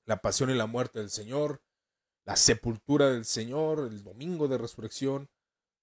la 0.06 0.18
Pasión 0.18 0.50
y 0.50 0.56
la 0.56 0.66
Muerte 0.66 1.00
del 1.00 1.10
Señor, 1.10 1.62
la 2.26 2.36
sepultura 2.36 3.10
del 3.10 3.26
Señor, 3.26 3.80
el 3.80 4.04
domingo 4.04 4.48
de 4.48 4.58
resurrección, 4.58 5.30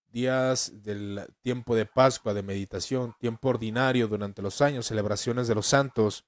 días 0.08 0.82
del 0.82 1.26
tiempo 1.42 1.76
de 1.76 1.86
Pascua, 1.86 2.34
de 2.34 2.42
meditación, 2.42 3.14
tiempo 3.18 3.48
ordinario 3.50 4.08
durante 4.08 4.42
los 4.42 4.60
años, 4.60 4.86
celebraciones 4.86 5.48
de 5.48 5.54
los 5.54 5.66
santos, 5.66 6.24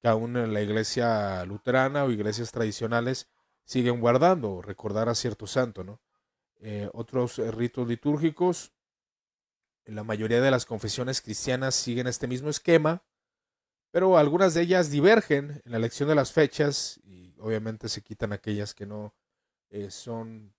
que 0.00 0.08
aún 0.08 0.36
en 0.36 0.52
la 0.52 0.62
iglesia 0.62 1.44
luterana 1.44 2.04
o 2.04 2.10
iglesias 2.10 2.52
tradicionales 2.52 3.28
siguen 3.64 4.00
guardando, 4.00 4.62
recordar 4.62 5.08
a 5.08 5.14
cierto 5.14 5.46
santo, 5.46 5.84
¿no? 5.84 6.00
Eh, 6.60 6.88
otros 6.92 7.38
ritos 7.38 7.86
litúrgicos, 7.86 8.72
la 9.84 10.04
mayoría 10.04 10.40
de 10.40 10.50
las 10.50 10.66
confesiones 10.66 11.20
cristianas 11.20 11.74
siguen 11.74 12.06
este 12.06 12.26
mismo 12.26 12.48
esquema, 12.48 13.02
pero 13.90 14.18
algunas 14.18 14.54
de 14.54 14.62
ellas 14.62 14.90
divergen 14.90 15.62
en 15.64 15.72
la 15.72 15.78
elección 15.78 16.08
de 16.08 16.14
las 16.14 16.32
fechas 16.32 17.00
y 17.04 17.34
obviamente 17.38 17.88
se 17.88 18.02
quitan 18.02 18.32
aquellas 18.32 18.74
que 18.74 18.86
no 18.86 19.14
eh, 19.70 19.90
son 19.90 20.54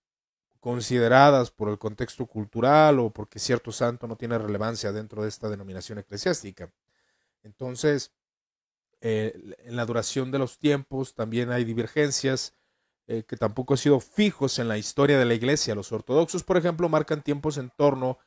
consideradas 0.60 1.52
por 1.52 1.70
el 1.70 1.78
contexto 1.78 2.26
cultural 2.26 3.00
o 3.00 3.12
porque 3.12 3.40
cierto 3.40 3.72
santo 3.72 4.08
no 4.08 4.16
tiene 4.16 4.38
relevancia 4.38 4.92
dentro 4.92 5.22
de 5.24 5.30
esta 5.30 5.50
denominación 5.50 6.00
eclesiástica. 6.00 6.72
Entonces, 7.44 8.12
eh, 9.00 9.56
en 9.60 9.76
la 9.76 9.86
duración 9.86 10.32
de 10.32 10.40
los 10.40 10.58
tiempos 10.58 11.14
también 11.14 11.52
hay 11.52 11.64
divergencias 11.64 12.56
eh, 13.06 13.24
que 13.24 13.38
tampoco 13.38 13.74
han 13.74 13.78
sido 13.78 14.00
fijos 14.00 14.60
en 14.60 14.68
la 14.68 14.78
historia 14.78 15.20
de 15.20 15.26
la 15.26 15.36
iglesia. 15.36 15.76
Los 15.76 15.92
ortodoxos, 15.92 16.44
por 16.44 16.58
ejemplo, 16.58 16.90
marcan 16.90 17.22
tiempos 17.22 17.58
en 17.58 17.70
torno 17.70 18.18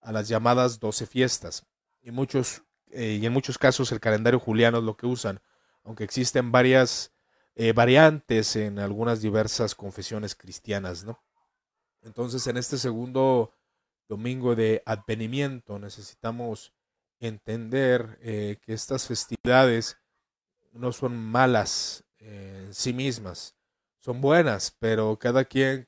a 0.00 0.12
las 0.12 0.28
llamadas 0.28 0.80
doce 0.80 1.06
fiestas. 1.06 1.64
Y, 2.02 2.10
muchos, 2.10 2.62
eh, 2.90 3.18
y 3.20 3.26
en 3.26 3.32
muchos 3.32 3.58
casos 3.58 3.92
el 3.92 4.00
calendario 4.00 4.40
juliano 4.40 4.78
es 4.78 4.84
lo 4.84 4.96
que 4.96 5.06
usan, 5.06 5.40
aunque 5.84 6.04
existen 6.04 6.52
varias 6.52 7.12
variantes 7.74 8.54
en 8.54 8.78
algunas 8.78 9.22
diversas 9.22 9.74
confesiones 9.74 10.34
cristianas, 10.34 11.04
¿no? 11.04 11.24
Entonces, 12.02 12.46
en 12.48 12.58
este 12.58 12.76
segundo 12.76 13.54
domingo 14.10 14.54
de 14.54 14.82
advenimiento 14.84 15.78
necesitamos 15.78 16.74
entender 17.18 18.18
que 18.20 18.74
estas 18.74 19.06
festividades 19.06 19.96
no 20.76 20.92
son 20.92 21.16
malas 21.16 22.04
en 22.18 22.72
sí 22.74 22.92
mismas, 22.92 23.54
son 23.98 24.20
buenas, 24.20 24.74
pero 24.78 25.18
cada 25.18 25.44
quien 25.44 25.86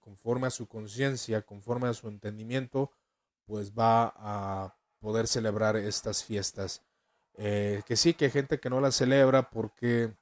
conforme 0.00 0.46
a 0.46 0.50
su 0.50 0.66
conciencia, 0.66 1.42
conforme 1.42 1.88
a 1.88 1.94
su 1.94 2.08
entendimiento, 2.08 2.92
pues 3.46 3.72
va 3.72 4.12
a 4.16 4.76
poder 5.00 5.26
celebrar 5.26 5.76
estas 5.76 6.24
fiestas. 6.24 6.82
Eh, 7.36 7.82
que 7.86 7.96
sí, 7.96 8.14
que 8.14 8.26
hay 8.26 8.30
gente 8.30 8.60
que 8.60 8.70
no 8.70 8.80
las 8.80 8.94
celebra 8.96 9.50
porque, 9.50 10.14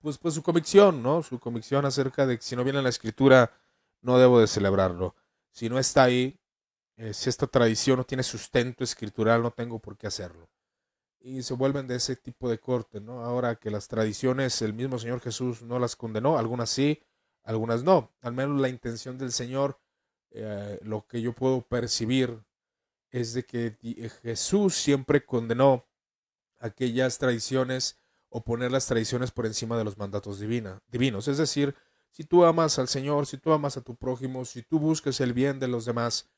pues, 0.00 0.18
pues 0.18 0.34
su 0.34 0.42
convicción, 0.42 1.02
¿no? 1.02 1.22
Su 1.22 1.38
convicción 1.38 1.84
acerca 1.84 2.26
de 2.26 2.38
que 2.38 2.42
si 2.42 2.56
no 2.56 2.64
viene 2.64 2.82
la 2.82 2.88
escritura, 2.88 3.52
no 4.00 4.18
debo 4.18 4.40
de 4.40 4.46
celebrarlo. 4.46 5.14
Si 5.50 5.68
no 5.68 5.78
está 5.78 6.04
ahí, 6.04 6.40
eh, 6.96 7.14
si 7.14 7.30
esta 7.30 7.46
tradición 7.46 7.98
no 7.98 8.04
tiene 8.04 8.22
sustento 8.22 8.84
escritural, 8.84 9.42
no 9.42 9.50
tengo 9.50 9.78
por 9.78 9.96
qué 9.96 10.06
hacerlo 10.06 10.48
y 11.24 11.42
se 11.42 11.54
vuelven 11.54 11.86
de 11.86 11.96
ese 11.96 12.16
tipo 12.16 12.48
de 12.48 12.58
corte, 12.58 13.00
¿no? 13.00 13.24
Ahora 13.24 13.56
que 13.56 13.70
las 13.70 13.88
tradiciones, 13.88 14.60
el 14.62 14.74
mismo 14.74 14.98
Señor 14.98 15.20
Jesús 15.20 15.62
no 15.62 15.78
las 15.78 15.96
condenó, 15.96 16.38
algunas 16.38 16.70
sí, 16.70 17.02
algunas 17.44 17.82
no. 17.82 18.12
Al 18.20 18.32
menos 18.32 18.60
la 18.60 18.68
intención 18.68 19.18
del 19.18 19.32
Señor, 19.32 19.78
eh, 20.30 20.78
lo 20.82 21.06
que 21.06 21.20
yo 21.20 21.32
puedo 21.32 21.62
percibir 21.62 22.42
es 23.10 23.34
de 23.34 23.44
que 23.44 23.76
eh, 23.82 24.08
Jesús 24.22 24.74
siempre 24.74 25.24
condenó 25.24 25.86
aquellas 26.58 27.18
tradiciones 27.18 27.98
o 28.28 28.42
poner 28.42 28.72
las 28.72 28.86
tradiciones 28.86 29.30
por 29.30 29.46
encima 29.46 29.76
de 29.76 29.84
los 29.84 29.98
mandatos 29.98 30.40
divina, 30.40 30.82
divinos. 30.88 31.28
Es 31.28 31.38
decir, 31.38 31.74
si 32.10 32.24
tú 32.24 32.44
amas 32.44 32.78
al 32.78 32.88
Señor, 32.88 33.26
si 33.26 33.36
tú 33.36 33.52
amas 33.52 33.76
a 33.76 33.82
tu 33.82 33.96
prójimo, 33.96 34.44
si 34.44 34.62
tú 34.62 34.78
buscas 34.78 35.20
el 35.20 35.32
bien 35.32 35.60
de 35.60 35.68
los 35.68 35.84
demás, 35.84 36.30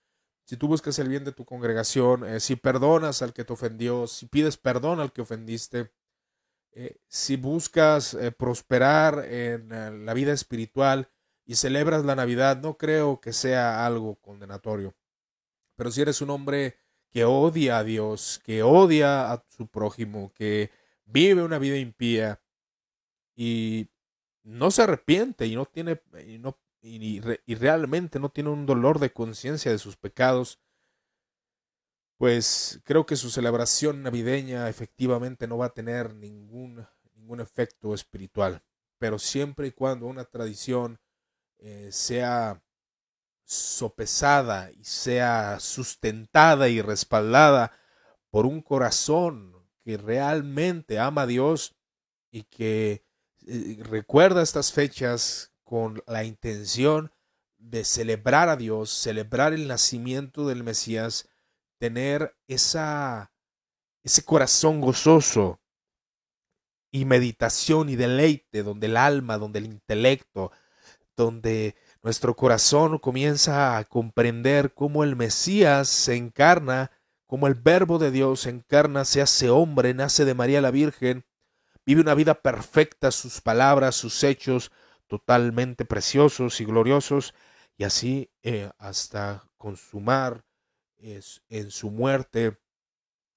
si 0.44 0.56
tú 0.56 0.68
buscas 0.68 0.98
el 0.98 1.08
bien 1.08 1.24
de 1.24 1.32
tu 1.32 1.44
congregación, 1.44 2.24
eh, 2.26 2.40
si 2.40 2.56
perdonas 2.56 3.22
al 3.22 3.32
que 3.32 3.44
te 3.44 3.52
ofendió, 3.52 4.06
si 4.06 4.26
pides 4.26 4.56
perdón 4.56 5.00
al 5.00 5.12
que 5.12 5.22
ofendiste, 5.22 5.90
eh, 6.72 6.98
si 7.08 7.36
buscas 7.36 8.14
eh, 8.14 8.32
prosperar 8.32 9.24
en 9.26 10.04
la 10.04 10.14
vida 10.14 10.32
espiritual 10.32 11.08
y 11.46 11.54
celebras 11.54 12.04
la 12.04 12.16
Navidad, 12.16 12.60
no 12.60 12.76
creo 12.76 13.20
que 13.20 13.32
sea 13.32 13.86
algo 13.86 14.16
condenatorio. 14.16 14.94
Pero 15.76 15.90
si 15.90 16.02
eres 16.02 16.20
un 16.20 16.30
hombre 16.30 16.76
que 17.10 17.24
odia 17.24 17.78
a 17.78 17.84
Dios, 17.84 18.40
que 18.44 18.62
odia 18.62 19.32
a 19.32 19.44
su 19.48 19.68
prójimo, 19.68 20.32
que 20.34 20.70
vive 21.04 21.42
una 21.42 21.58
vida 21.58 21.76
impía 21.78 22.40
y 23.36 23.88
no 24.42 24.70
se 24.70 24.82
arrepiente 24.82 25.46
y 25.46 25.54
no 25.54 25.64
tiene 25.66 26.00
y 26.26 26.38
no 26.38 26.59
y, 26.85 27.20
realmente 27.55 28.20
no 28.20 28.29
tiene 28.29 28.51
un 28.51 28.66
dolor 28.66 28.99
de 28.99 29.12
conciencia 29.12 29.73
de 29.73 29.79
sus 29.79 29.97
pecados, 29.97 30.61
pues 32.18 32.81
creo 32.85 33.07
que 33.07 33.16
su 33.16 33.31
celebración 33.31 34.03
navideña 34.03 34.68
efectivamente 34.68 35.47
no 35.47 35.59
va 35.59 35.66
a 35.66 35.75
tener 35.75 36.14
ningún, 36.14 36.87
ningún 37.14 37.40
efecto 37.40 37.94
espiritual. 37.94 38.62
Pero 38.99 39.18
siempre 39.18 39.68
y 39.68 39.73
cuando 39.73 40.07
una 40.07 40.25
tradición 40.25 41.01
eh, 41.59 41.88
sea 41.90 42.62
sopesada 43.44 44.70
y 44.70 44.85
sea 44.85 45.59
sustentada 45.61 46.68
y 46.68 46.83
respaldada 46.83 47.73
por 48.31 48.47
un 48.47 48.61
corazón 48.61 49.55
que 49.83 49.97
realmente 49.97 50.99
ama 50.99 51.23
a 51.23 51.27
Dios 51.27 51.77
y 52.31 52.44
que 52.44 53.05
eh, 53.47 53.79
recuerda 53.83 54.42
estas 54.42 54.73
fechas 54.73 55.54
con 55.74 56.04
la 56.06 56.22
intención 56.22 57.10
de 57.58 57.84
celebrar 57.84 58.48
a 58.48 58.54
Dios, 58.54 58.90
celebrar 58.90 59.52
el 59.52 59.66
nacimiento 59.66 60.46
del 60.46 60.62
Mesías, 60.62 61.28
tener 61.80 62.37
esa, 62.46 63.32
ese 64.04 64.24
corazón 64.24 64.80
gozoso 64.80 65.58
y 66.92 67.06
meditación 67.06 67.88
y 67.88 67.96
deleite, 67.96 68.62
donde 68.62 68.87
el 68.87 68.96
alma, 68.96 69.37
donde 69.37 69.58
el 69.58 69.64
intelecto, 69.64 70.52
donde 71.16 71.74
nuestro 72.04 72.37
corazón 72.37 72.98
comienza 72.98 73.76
a 73.76 73.82
comprender 73.82 74.74
cómo 74.74 75.02
el 75.02 75.16
Mesías 75.16 75.88
se 75.88 76.14
encarna, 76.14 76.92
cómo 77.26 77.48
el 77.48 77.56
Verbo 77.56 77.98
de 77.98 78.12
Dios 78.12 78.42
se 78.42 78.50
encarna, 78.50 79.04
se 79.04 79.22
hace 79.22 79.50
hombre, 79.50 79.92
nace 79.92 80.24
de 80.24 80.34
María 80.34 80.60
la 80.60 80.70
Virgen, 80.70 81.24
vive 81.84 82.00
una 82.00 82.14
vida 82.14 82.34
perfecta, 82.34 83.10
sus 83.10 83.40
palabras, 83.40 83.96
sus 83.96 84.22
hechos, 84.22 84.70
totalmente 85.07 85.85
preciosos 85.85 86.61
y 86.61 86.64
gloriosos, 86.64 87.35
y 87.77 87.85
así 87.85 88.31
eh, 88.43 88.71
hasta 88.79 89.49
consumar 89.57 90.45
en 90.99 91.71
su 91.71 91.90
muerte 91.90 92.59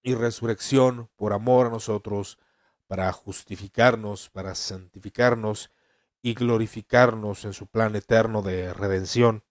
y 0.01 0.15
resurrección 0.15 1.09
por 1.17 1.33
amor 1.33 1.67
a 1.67 1.71
nosotros, 1.71 2.39
para 2.87 3.11
justificarnos, 3.11 4.29
para 4.29 4.55
santificarnos 4.55 5.71
y 6.21 6.33
glorificarnos 6.33 7.45
en 7.45 7.53
su 7.53 7.67
plan 7.67 7.95
eterno 7.95 8.41
de 8.41 8.73
redención. 8.73 9.43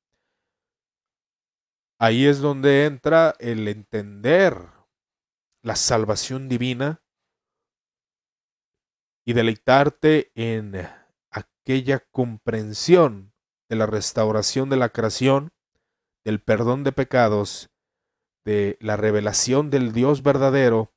Ahí 1.99 2.27
es 2.27 2.41
donde 2.41 2.87
entra 2.87 3.35
el 3.39 3.69
entender 3.69 4.59
la 5.63 5.77
salvación 5.77 6.49
divina 6.49 7.03
y 9.25 9.33
deleitarte 9.33 10.31
en 10.35 10.89
aquella 11.67 11.99
comprensión 12.13 13.33
de 13.69 13.75
la 13.75 13.87
restauración 13.87 14.71
de 14.71 14.77
la 14.77 14.91
creación, 14.91 15.51
del 16.25 16.41
perdón 16.41 16.85
de 16.85 16.93
pecados, 16.93 17.71
de 18.45 18.79
la 18.81 18.97
revelación 18.97 19.69
del 19.69 19.93
Dios 19.93 20.23
verdadero, 20.23 20.95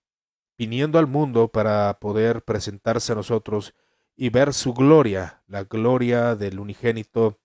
viniendo 0.60 1.00
al 1.00 1.08
mundo 1.08 1.48
para 1.48 1.98
poder 2.00 2.44
presentarse 2.44 3.14
a 3.14 3.16
nosotros 3.16 3.74
y 4.16 4.30
ver 4.30 4.54
su 4.54 4.76
gloria, 4.76 5.42
la 5.48 5.64
gloria 5.64 6.36
del 6.36 6.60
unigénito 6.60 7.40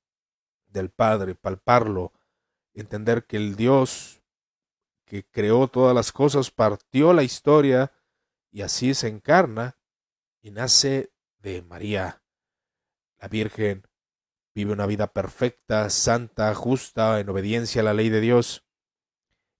del 0.67 0.91
Padre, 0.91 1.35
palparlo, 1.35 2.13
entender 2.75 3.25
que 3.25 3.39
el 3.39 3.57
Dios 3.57 4.21
que 5.07 5.25
creó 5.25 5.69
todas 5.69 5.95
las 5.95 6.13
cosas 6.13 6.51
partió 6.51 7.15
la 7.15 7.23
historia 7.23 7.91
y 8.51 8.61
así 8.61 8.93
se 8.93 9.09
encarna 9.09 9.79
y 10.43 10.51
nace 10.51 11.11
de 11.39 11.63
María. 11.63 12.21
La 13.25 13.29
Virgen 13.29 13.89
vive 14.55 14.75
una 14.75 14.85
vida 14.85 15.07
perfecta, 15.15 15.89
santa, 15.89 16.55
justa, 16.55 17.21
en 17.21 17.31
obediencia 17.31 17.81
a 17.81 17.85
la 17.85 17.95
ley 17.95 18.11
de 18.11 18.21
Dios, 18.21 18.67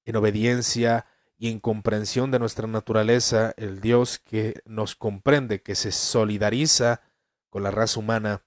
en 0.05 0.17
obediencia 0.17 1.07
y 1.39 1.49
en 1.49 1.61
comprensión 1.61 2.31
de 2.31 2.39
nuestra 2.39 2.67
naturaleza, 2.67 3.55
el 3.57 3.81
Dios 3.81 4.19
que 4.19 4.61
nos 4.67 4.97
comprende, 4.97 5.63
que 5.63 5.77
se 5.77 5.93
solidariza 5.93 7.01
con 7.49 7.63
la 7.63 7.71
raza 7.71 8.01
humana 8.01 8.45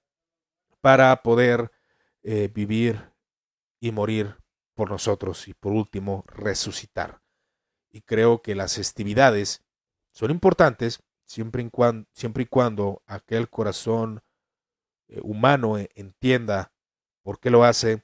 para 0.82 1.24
poder 1.24 1.72
eh, 2.22 2.52
vivir 2.54 3.12
y 3.80 3.92
morir 3.92 4.36
por 4.76 4.92
nosotros 4.92 5.48
y 5.48 5.56
por 5.56 5.74
último 5.74 6.26
resucitar. 6.28 7.24
Y 7.90 8.02
creo 8.02 8.44
que 8.44 8.54
las 8.54 8.76
festividades 8.76 9.66
son 10.12 10.30
importantes 10.30 11.02
siempre, 11.26 11.64
y 11.64 11.72
cuando, 11.72 12.08
siempre 12.14 12.44
y 12.44 12.46
cuando 12.46 13.02
aquel 13.08 13.50
corazón 13.50 14.22
eh, 15.08 15.20
humano 15.24 15.78
e, 15.78 15.90
entienda 15.96 16.74
por 17.24 17.40
qué 17.40 17.50
lo 17.50 17.64
hace, 17.64 18.04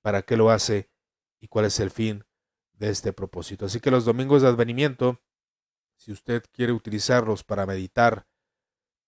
para 0.00 0.22
qué 0.22 0.36
lo 0.36 0.50
hace 0.50 0.90
y 1.40 1.48
cuál 1.48 1.66
es 1.66 1.80
el 1.80 1.90
fin 1.90 2.24
de 2.72 2.90
este 2.90 3.12
propósito. 3.12 3.66
Así 3.66 3.80
que 3.80 3.90
los 3.90 4.04
domingos 4.04 4.42
de 4.42 4.48
advenimiento, 4.48 5.20
si 5.96 6.12
usted 6.12 6.42
quiere 6.52 6.72
utilizarlos 6.72 7.44
para 7.44 7.66
meditar 7.66 8.26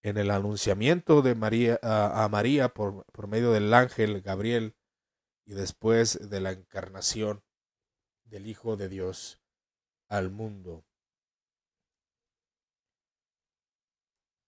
en 0.03 0.19
el 0.19 0.31
anunciamiento 0.31 1.23
de 1.23 1.35
María 1.35 1.81
a, 1.83 2.29
María 2.29 2.69
por, 2.69 3.05
por 3.07 3.27
medio 3.27 3.53
del 3.53 3.73
ángel 3.73 4.21
Gabriel 4.21 4.77
y 5.47 5.55
después 5.55 6.29
de 6.29 6.41
la 6.41 6.53
encarnación 6.53 7.43
del 8.25 8.47
Hijo 8.47 8.77
de 8.77 8.89
Dios 8.89 9.41
al 10.09 10.31
mundo. 10.31 10.85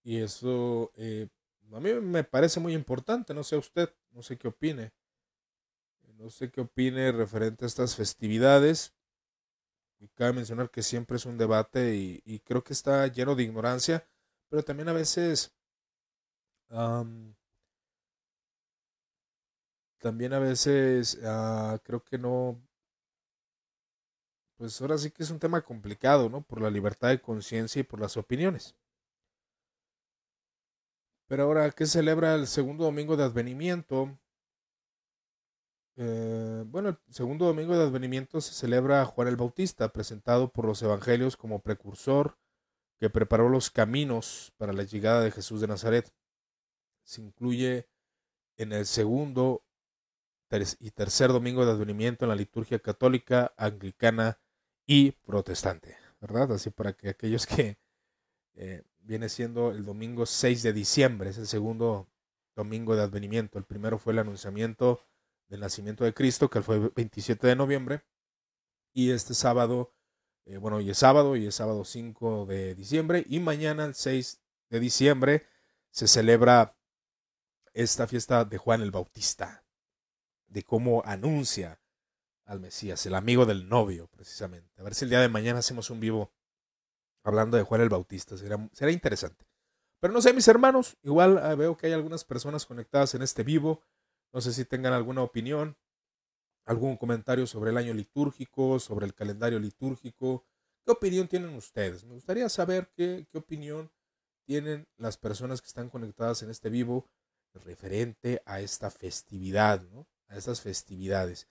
Y 0.03 0.21
eso 0.21 0.91
eh, 0.95 1.27
a 1.73 1.79
mí 1.79 1.93
me 1.93 2.23
parece 2.23 2.59
muy 2.59 2.73
importante, 2.73 3.33
no 3.33 3.43
sé 3.43 3.57
usted, 3.57 3.89
no 4.11 4.21
sé 4.23 4.37
qué 4.37 4.47
opine. 4.47 4.93
no 6.17 6.29
sé 6.31 6.49
qué 6.51 6.61
opine 6.61 7.11
referente 7.11 7.65
a 7.65 7.67
estas 7.67 7.95
festividades. 7.95 8.93
Y 9.99 10.07
cabe 10.09 10.33
mencionar 10.33 10.69
que 10.69 10.83
siempre 10.83 11.17
es 11.17 11.25
un 11.25 11.37
debate 11.37 11.95
y, 11.95 12.39
creo 12.45 12.63
que 12.63 12.73
está 12.73 13.07
lleno 13.07 13.35
de 13.35 13.43
ignorancia, 13.43 14.07
pero 14.49 14.63
también 14.63 14.89
a 14.89 14.93
veces 14.93 15.53
también 19.99 20.33
a 20.33 20.39
veces 20.39 21.19
ah, 21.23 21.79
creo 21.83 22.03
que 22.03 22.17
no, 22.17 22.61
pues 24.57 24.81
ahora 24.81 24.97
sí 24.97 25.11
que 25.11 25.23
es 25.23 25.29
un 25.31 25.39
tema 25.39 25.61
complicado, 25.61 26.29
¿no? 26.29 26.41
Por 26.41 26.61
la 26.61 26.69
libertad 26.69 27.09
de 27.09 27.21
conciencia 27.21 27.79
y 27.79 27.83
por 27.83 27.99
las 27.99 28.17
opiniones. 28.17 28.75
Pero 31.27 31.43
ahora, 31.43 31.69
¿qué 31.71 31.85
celebra 31.85 32.35
el 32.35 32.47
segundo 32.47 32.85
domingo 32.85 33.17
de 33.17 33.25
advenimiento? 33.25 34.17
Eh, 35.97 36.63
bueno, 36.67 36.89
el 36.89 36.97
segundo 37.09 37.45
domingo 37.45 37.75
de 37.75 37.83
advenimiento 37.83 38.39
se 38.39 38.53
celebra 38.53 39.05
Juan 39.05 39.27
el 39.27 39.35
Bautista, 39.35 39.91
presentado 39.91 40.51
por 40.51 40.65
los 40.65 40.81
evangelios 40.81 41.35
como 41.35 41.59
precursor 41.59 42.37
que 42.99 43.09
preparó 43.09 43.49
los 43.49 43.69
caminos 43.69 44.53
para 44.57 44.73
la 44.73 44.83
llegada 44.83 45.21
de 45.21 45.31
Jesús 45.31 45.61
de 45.61 45.67
Nazaret. 45.67 46.13
Se 47.03 47.21
incluye 47.21 47.87
en 48.57 48.73
el 48.73 48.85
segundo 48.85 49.63
y 50.79 50.91
tercer 50.91 51.31
domingo 51.31 51.65
de 51.65 51.71
advenimiento 51.71 52.25
en 52.25 52.29
la 52.29 52.35
liturgia 52.35 52.79
católica, 52.79 53.53
anglicana 53.57 54.39
y 54.85 55.11
protestante, 55.11 55.97
¿verdad? 56.21 56.53
Así 56.53 56.69
para 56.69 56.93
que 56.93 57.09
aquellos 57.09 57.45
que 57.45 57.77
eh, 58.55 58.83
viene 59.07 59.29
siendo 59.29 59.71
el 59.71 59.85
domingo 59.85 60.25
6 60.25 60.63
de 60.63 60.73
diciembre, 60.73 61.29
es 61.29 61.37
el 61.37 61.47
segundo 61.47 62.09
domingo 62.55 62.95
de 62.95 63.03
advenimiento. 63.03 63.57
El 63.57 63.63
primero 63.63 63.97
fue 63.97 64.13
el 64.13 64.19
anunciamiento 64.19 65.01
del 65.47 65.61
nacimiento 65.61 66.03
de 66.03 66.13
Cristo, 66.13 66.49
que 66.49 66.61
fue 66.61 66.75
el 66.75 66.91
27 66.93 67.47
de 67.47 67.55
noviembre, 67.55 68.03
y 68.93 69.11
este 69.11 69.33
sábado, 69.33 69.93
eh, 70.45 70.57
bueno, 70.57 70.77
hoy 70.77 70.89
es 70.89 70.97
sábado, 70.97 71.37
y 71.37 71.47
es 71.47 71.55
sábado 71.55 71.85
5 71.85 72.45
de 72.47 72.75
diciembre, 72.75 73.25
y 73.29 73.39
mañana, 73.39 73.85
el 73.85 73.95
6 73.95 74.41
de 74.69 74.79
diciembre, 74.79 75.47
se 75.89 76.07
celebra 76.07 76.77
esta 77.73 78.07
fiesta 78.07 78.43
de 78.43 78.57
Juan 78.57 78.81
el 78.81 78.91
Bautista, 78.91 79.63
de 80.47 80.63
cómo 80.63 81.01
anuncia 81.05 81.79
al 82.43 82.59
Mesías, 82.59 83.05
el 83.05 83.15
amigo 83.15 83.45
del 83.45 83.69
novio, 83.69 84.07
precisamente. 84.07 84.81
A 84.81 84.83
ver 84.83 84.95
si 84.95 85.05
el 85.05 85.09
día 85.09 85.21
de 85.21 85.29
mañana 85.29 85.59
hacemos 85.59 85.89
un 85.89 85.99
vivo 86.01 86.33
hablando 87.27 87.57
de 87.57 87.63
Juan 87.63 87.81
el 87.81 87.89
Bautista. 87.89 88.37
Será, 88.37 88.91
interesante. 88.91 89.45
Pero 89.99 90.13
no 90.13 90.21
sé, 90.21 90.33
mis 90.33 90.47
hermanos, 90.47 90.97
igual 91.03 91.37
ah, 91.39 91.55
veo 91.55 91.75
que 91.75 91.87
hay 91.87 91.93
algunas 91.93 92.23
personas 92.23 92.65
conectadas 92.65 93.15
en 93.15 93.21
este 93.21 93.43
vivo. 93.43 93.83
No 94.31 94.39
sé 94.39 94.53
si 94.53 94.63
tengan 94.63 94.93
alguna 94.93 95.23
opinión, 95.23 95.77
algún 96.65 96.95
comentario 96.95 97.45
sobre 97.45 97.71
el 97.71 97.77
año 97.77 97.93
litúrgico, 97.93 98.79
sobre 98.79 99.05
el 99.05 99.13
calendario 99.13 99.59
litúrgico. 99.59 100.45
¿Qué 100.85 100.91
opinión 100.93 101.27
tienen 101.27 101.53
ustedes? 101.55 102.05
Me 102.05 102.13
gustaría 102.13 102.47
saber 102.47 102.91
qué, 102.95 103.27
qué 103.29 103.37
opinión 103.37 103.91
tienen 104.45 104.87
las 104.95 105.17
personas 105.17 105.61
que 105.61 105.67
están 105.67 105.89
conectadas 105.89 106.43
en 106.43 106.49
este 106.49 106.69
vivo 106.69 107.09
referente 107.53 108.41
a 108.45 108.61
esta 108.61 108.89
festividad, 108.89 109.81
¿no? 109.81 110.07
A 110.29 110.37
estas 110.37 110.61
festividades. 110.61 111.49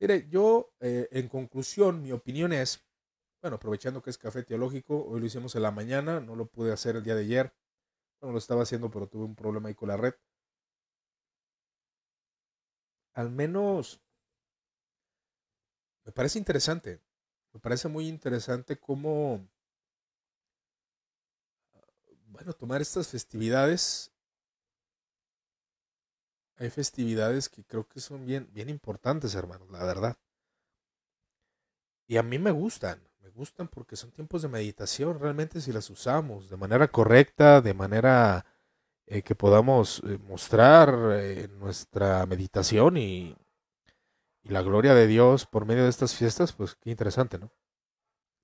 Mire, 0.00 0.28
yo, 0.28 0.74
eh, 0.80 1.08
en 1.12 1.28
conclusión, 1.28 2.02
mi 2.02 2.12
opinión 2.12 2.52
es 2.52 2.87
bueno, 3.40 3.56
aprovechando 3.56 4.02
que 4.02 4.10
es 4.10 4.18
café 4.18 4.42
teológico, 4.42 5.04
hoy 5.06 5.20
lo 5.20 5.26
hicimos 5.26 5.54
en 5.54 5.62
la 5.62 5.70
mañana, 5.70 6.20
no 6.20 6.34
lo 6.34 6.46
pude 6.46 6.72
hacer 6.72 6.96
el 6.96 7.04
día 7.04 7.14
de 7.14 7.22
ayer. 7.22 7.54
Bueno, 8.20 8.32
lo 8.32 8.38
estaba 8.38 8.62
haciendo, 8.62 8.90
pero 8.90 9.08
tuve 9.08 9.24
un 9.24 9.36
problema 9.36 9.68
ahí 9.68 9.74
con 9.74 9.88
la 9.88 9.96
red. 9.96 10.14
Al 13.14 13.30
menos 13.30 14.00
me 16.04 16.12
parece 16.12 16.38
interesante. 16.38 17.00
Me 17.52 17.60
parece 17.60 17.88
muy 17.88 18.08
interesante 18.08 18.78
cómo, 18.78 19.48
bueno, 22.26 22.52
tomar 22.52 22.80
estas 22.80 23.08
festividades. 23.08 24.12
Hay 26.56 26.70
festividades 26.70 27.48
que 27.48 27.64
creo 27.64 27.86
que 27.88 28.00
son 28.00 28.26
bien, 28.26 28.48
bien 28.52 28.68
importantes, 28.68 29.34
hermanos, 29.34 29.70
la 29.70 29.84
verdad. 29.84 30.16
Y 32.06 32.16
a 32.16 32.22
mí 32.22 32.38
me 32.38 32.50
gustan 32.50 33.07
gustan 33.38 33.68
porque 33.68 33.94
son 33.96 34.10
tiempos 34.10 34.42
de 34.42 34.48
meditación, 34.48 35.20
realmente 35.20 35.60
si 35.60 35.72
las 35.72 35.88
usamos 35.90 36.50
de 36.50 36.56
manera 36.56 36.88
correcta, 36.88 37.60
de 37.60 37.72
manera 37.72 38.44
eh, 39.06 39.22
que 39.22 39.36
podamos 39.36 40.02
eh, 40.04 40.18
mostrar 40.18 40.92
eh, 41.12 41.48
nuestra 41.58 42.26
meditación 42.26 42.96
y, 42.96 43.36
y, 44.42 44.48
la 44.48 44.62
gloria 44.62 44.92
de 44.94 45.06
Dios 45.06 45.46
por 45.46 45.66
medio 45.66 45.84
de 45.84 45.90
estas 45.90 46.16
fiestas, 46.16 46.52
pues 46.52 46.74
qué 46.74 46.90
interesante, 46.90 47.38
¿no? 47.38 47.52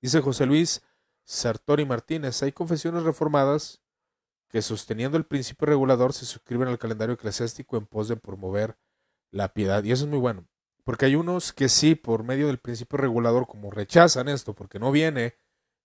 Dice 0.00 0.20
José 0.20 0.46
Luis 0.46 0.82
Sartori 1.24 1.84
Martínez, 1.84 2.42
hay 2.42 2.52
confesiones 2.52 3.02
reformadas 3.02 3.82
que 4.48 4.62
sosteniendo 4.62 5.16
el 5.16 5.24
principio 5.24 5.66
regulador 5.66 6.12
se 6.12 6.26
suscriben 6.26 6.68
al 6.68 6.78
calendario 6.78 7.14
eclesiástico 7.14 7.76
en 7.76 7.86
pos 7.86 8.06
de 8.06 8.16
promover 8.16 8.76
la 9.32 9.52
piedad. 9.52 9.82
Y 9.82 9.90
eso 9.90 10.04
es 10.04 10.10
muy 10.10 10.20
bueno. 10.20 10.46
Porque 10.84 11.06
hay 11.06 11.16
unos 11.16 11.52
que 11.52 11.68
sí, 11.68 11.94
por 11.94 12.24
medio 12.24 12.46
del 12.46 12.58
principio 12.58 12.98
regulador, 12.98 13.46
como 13.46 13.70
rechazan 13.70 14.28
esto, 14.28 14.54
porque 14.54 14.78
no 14.78 14.92
viene 14.92 15.34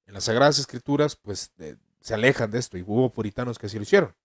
en 0.06 0.14
las 0.14 0.26
Sagradas 0.26 0.60
Escrituras, 0.60 1.16
pues 1.16 1.54
se 2.02 2.14
alejan 2.14 2.52
de 2.52 2.60
esto. 2.60 2.78
Y 2.78 2.84
hubo 2.86 3.12
puritanos 3.12 3.58
que 3.58 3.68
así 3.68 3.78
lo 3.78 3.84
hicieron. 3.84 4.16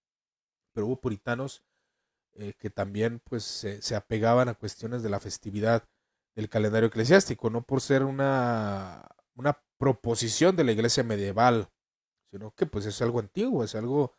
Pero 0.73 0.87
hubo 0.87 1.01
puritanos 1.01 1.63
eh, 2.37 2.55
que 2.59 2.69
también 2.69 3.21
pues 3.21 3.45
se, 3.45 3.95
apegaban 3.95 4.49
a 4.49 4.55
cuestiones 4.55 5.05
de 5.05 5.09
la 5.09 5.21
festividad 5.21 5.89
del 6.35 6.49
calendario 6.49 6.89
eclesiástico, 6.89 7.49
no 7.49 7.63
por 7.63 7.81
ser 7.81 8.03
una, 8.03 9.07
una 9.37 9.63
proposición 9.79 10.57
de 10.57 10.65
la 10.65 10.73
iglesia 10.73 11.05
medieval, 11.05 11.71
sino 12.33 12.53
que 12.53 12.67
pues 12.67 12.87
es 12.87 13.01
algo 13.03 13.21
antiguo, 13.21 13.63
es 13.63 13.77
algo 13.77 14.13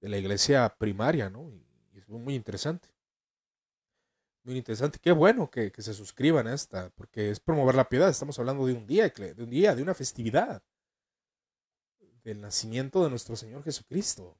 de 0.00 0.08
la 0.08 0.18
iglesia 0.18 0.74
primaria, 0.78 1.30
¿no? 1.30 1.48
Y 1.48 1.98
es 1.98 2.08
muy 2.08 2.34
interesante. 2.34 2.88
Muy 4.42 4.56
interesante. 4.56 4.98
Qué 4.98 5.12
bueno 5.12 5.50
que, 5.50 5.70
se 5.76 5.92
suscriban 5.92 6.46
a 6.46 6.54
esta, 6.54 6.90
porque 6.90 7.30
es 7.30 7.40
promover 7.40 7.74
la 7.74 7.88
piedad. 7.88 8.08
Estamos 8.08 8.38
hablando 8.38 8.66
de 8.66 8.72
un 8.72 8.86
día, 8.86 9.08
de 9.08 9.42
un 9.42 9.50
día, 9.50 9.74
de 9.74 9.82
una 9.82 9.94
festividad. 9.94 10.62
Del 12.24 12.40
nacimiento 12.40 13.04
de 13.04 13.10
nuestro 13.10 13.36
Señor 13.36 13.62
Jesucristo. 13.64 14.38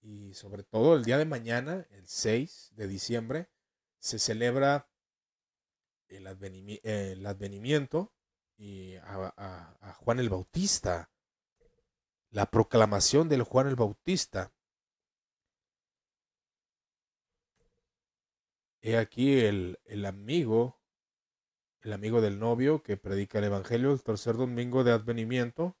Y 0.00 0.34
sobre 0.34 0.64
todo 0.64 0.96
el 0.96 1.04
día 1.04 1.16
de 1.16 1.24
mañana, 1.24 1.86
el 1.90 2.08
6 2.08 2.72
de 2.74 2.88
diciembre, 2.88 3.48
se 4.00 4.18
celebra 4.18 4.88
el, 6.08 6.26
advenimiento 6.26 8.12
y 8.56 8.96
a 8.96 9.96
Juan 10.00 10.18
el 10.18 10.28
Bautista. 10.28 11.08
La 12.30 12.46
proclamación 12.46 13.28
del 13.28 13.44
Juan 13.44 13.68
el 13.68 13.76
Bautista 13.76 14.52
He 18.82 18.96
aquí 18.96 19.38
el, 19.38 19.78
el 19.84 20.04
amigo, 20.04 20.80
el 21.82 21.92
amigo 21.92 22.20
del 22.20 22.40
novio 22.40 22.82
que 22.82 22.96
predica 22.96 23.38
el 23.38 23.44
Evangelio 23.44 23.92
el 23.92 24.02
tercer 24.02 24.36
domingo 24.36 24.82
de 24.82 24.90
advenimiento 24.90 25.76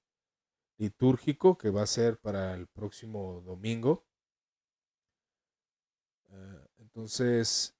litúrgico 0.78 1.58
que 1.58 1.70
va 1.70 1.82
a 1.82 1.86
ser 1.86 2.18
para 2.18 2.54
el 2.54 2.68
próximo 2.68 3.42
domingo. 3.44 4.06
Eh, 6.30 6.66
entonces, 6.78 7.76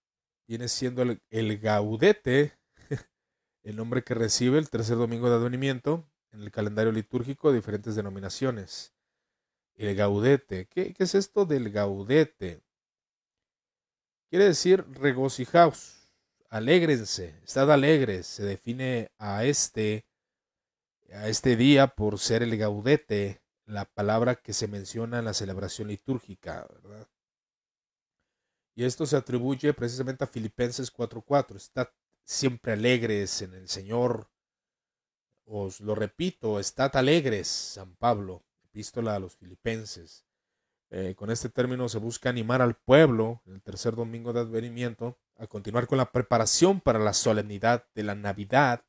viene 0.48 0.68
siendo 0.68 1.02
el, 1.02 1.22
el, 1.30 1.58
gaudete, 1.58 2.58
el 3.62 3.76
nombre 3.76 4.02
que 4.02 4.14
recibe 4.14 4.58
el 4.58 4.70
tercer 4.70 4.96
domingo 4.96 5.28
de 5.30 5.36
advenimiento 5.36 6.04
en 6.32 6.42
el 6.42 6.50
calendario 6.50 6.92
litúrgico 6.92 7.50
de 7.50 7.56
diferentes 7.56 7.94
denominaciones. 7.94 8.92
El 9.74 9.94
gaudete, 9.94 10.66
¿qué, 10.66 10.92
qué 10.92 11.04
es 11.04 11.14
esto 11.14 11.44
del 11.46 11.70
gaudete? 11.70 12.62
Quiere 14.32 14.46
decir 14.46 14.86
regocijaos, 14.94 16.08
alégrense, 16.48 17.38
estad 17.44 17.70
alegres. 17.70 18.26
Se 18.26 18.42
define 18.42 19.10
a 19.18 19.44
este, 19.44 20.06
a 21.12 21.28
este 21.28 21.54
día 21.54 21.88
por 21.88 22.18
ser 22.18 22.42
el 22.42 22.56
gaudete, 22.56 23.42
la 23.66 23.84
palabra 23.84 24.36
que 24.36 24.54
se 24.54 24.68
menciona 24.68 25.18
en 25.18 25.26
la 25.26 25.34
celebración 25.34 25.88
litúrgica, 25.88 26.66
¿verdad? 26.82 27.06
Y 28.74 28.84
esto 28.84 29.04
se 29.04 29.16
atribuye 29.16 29.74
precisamente 29.74 30.24
a 30.24 30.28
Filipenses 30.28 30.90
4:4. 30.90 31.56
Estad 31.56 31.88
siempre 32.24 32.72
alegres 32.72 33.42
en 33.42 33.52
el 33.52 33.68
Señor. 33.68 34.30
Os 35.44 35.78
lo 35.78 35.94
repito, 35.94 36.58
estad 36.58 36.96
alegres, 36.96 37.48
San 37.48 37.96
Pablo, 37.96 38.42
epístola 38.64 39.14
a 39.14 39.18
los 39.18 39.36
Filipenses. 39.36 40.24
Eh, 40.94 41.14
con 41.14 41.30
este 41.30 41.48
término 41.48 41.88
se 41.88 41.96
busca 41.96 42.28
animar 42.28 42.60
al 42.60 42.74
pueblo, 42.74 43.40
el 43.46 43.62
tercer 43.62 43.96
domingo 43.96 44.34
de 44.34 44.40
advenimiento, 44.40 45.18
a 45.38 45.46
continuar 45.46 45.86
con 45.86 45.96
la 45.96 46.12
preparación 46.12 46.82
para 46.82 46.98
la 46.98 47.14
solemnidad 47.14 47.86
de 47.94 48.02
la 48.02 48.14
Navidad 48.14 48.84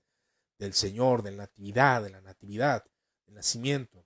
del 0.59 0.73
Señor, 0.73 1.23
de 1.23 1.31
la 1.31 1.37
Natividad, 1.43 2.03
de 2.03 2.09
la 2.09 2.19
Natividad, 2.19 2.83
del 3.25 3.35
nacimiento. 3.35 4.05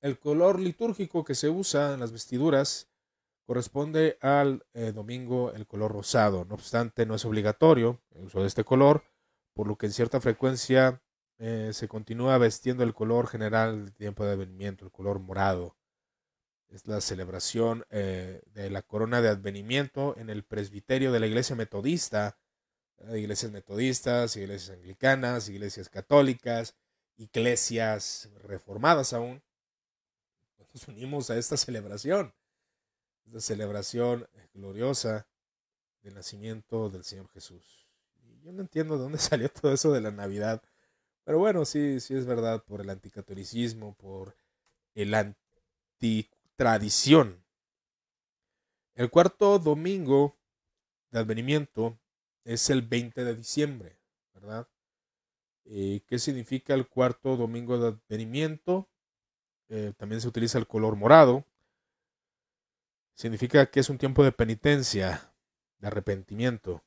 El 0.00 0.18
color 0.18 0.58
litúrgico 0.58 1.22
que 1.22 1.36
se 1.36 1.48
usa 1.48 1.94
en 1.94 2.00
las 2.00 2.10
vestiduras 2.10 2.90
corresponde 3.46 4.18
al 4.20 4.66
eh, 4.74 4.90
domingo 4.90 5.52
el 5.52 5.64
color 5.64 5.92
rosado. 5.92 6.44
No 6.44 6.56
obstante, 6.56 7.06
no 7.06 7.14
es 7.14 7.24
obligatorio 7.24 8.00
el 8.16 8.24
uso 8.24 8.40
de 8.40 8.48
este 8.48 8.64
color, 8.64 9.04
por 9.54 9.68
lo 9.68 9.78
que 9.78 9.86
en 9.86 9.92
cierta 9.92 10.20
frecuencia 10.20 11.00
eh, 11.38 11.70
se 11.72 11.86
continúa 11.86 12.36
vestiendo 12.38 12.82
el 12.82 12.94
color 12.94 13.28
general 13.28 13.84
del 13.84 13.94
tiempo 13.94 14.24
de 14.24 14.32
advenimiento, 14.32 14.84
el 14.84 14.90
color 14.90 15.20
morado. 15.20 15.76
Es 16.68 16.86
la 16.86 17.00
celebración 17.00 17.84
eh, 17.90 18.42
de 18.54 18.70
la 18.70 18.82
corona 18.82 19.20
de 19.20 19.28
advenimiento 19.28 20.16
en 20.18 20.30
el 20.30 20.44
presbiterio 20.44 21.12
de 21.12 21.20
la 21.20 21.26
iglesia 21.26 21.56
metodista, 21.56 22.38
iglesias 23.14 23.52
metodistas, 23.52 24.36
iglesias 24.36 24.76
anglicanas, 24.76 25.48
iglesias 25.48 25.88
católicas, 25.88 26.74
iglesias 27.16 28.30
reformadas 28.42 29.12
aún. 29.12 29.42
Nos 30.58 30.88
unimos 30.88 31.30
a 31.30 31.38
esta 31.38 31.56
celebración 31.56 32.34
esta 33.26 33.40
celebración 33.40 34.28
gloriosa 34.54 35.26
del 36.02 36.14
nacimiento 36.14 36.88
del 36.90 37.04
Señor 37.04 37.28
Jesús. 37.30 37.88
Yo 38.42 38.52
no 38.52 38.62
entiendo 38.62 38.96
de 38.96 39.02
dónde 39.02 39.18
salió 39.18 39.48
todo 39.48 39.72
eso 39.72 39.92
de 39.92 40.00
la 40.00 40.10
Navidad, 40.10 40.62
pero 41.24 41.38
bueno, 41.38 41.64
sí, 41.64 41.98
sí 42.00 42.14
es 42.14 42.24
verdad, 42.24 42.62
por 42.64 42.80
el 42.80 42.90
anticatolicismo, 42.90 43.94
por 43.94 44.36
el 44.94 45.14
antitradición. 46.56 47.44
El 48.94 49.10
cuarto 49.10 49.58
domingo 49.58 50.38
de 51.10 51.18
advenimiento 51.18 51.98
es 52.44 52.70
el 52.70 52.80
20 52.80 53.24
de 53.24 53.34
diciembre, 53.34 53.98
¿verdad? 54.32 54.66
Eh, 55.66 56.00
¿Qué 56.06 56.18
significa 56.18 56.72
el 56.72 56.88
cuarto 56.88 57.36
domingo 57.36 57.78
de 57.78 57.88
advenimiento? 57.88 58.88
Eh, 59.68 59.92
también 59.98 60.22
se 60.22 60.28
utiliza 60.28 60.58
el 60.58 60.66
color 60.66 60.96
morado, 60.96 61.44
Significa 63.14 63.64
que 63.70 63.80
es 63.80 63.88
un 63.88 63.96
tiempo 63.96 64.22
de 64.22 64.30
penitencia, 64.30 65.32
de 65.78 65.86
arrepentimiento. 65.86 66.84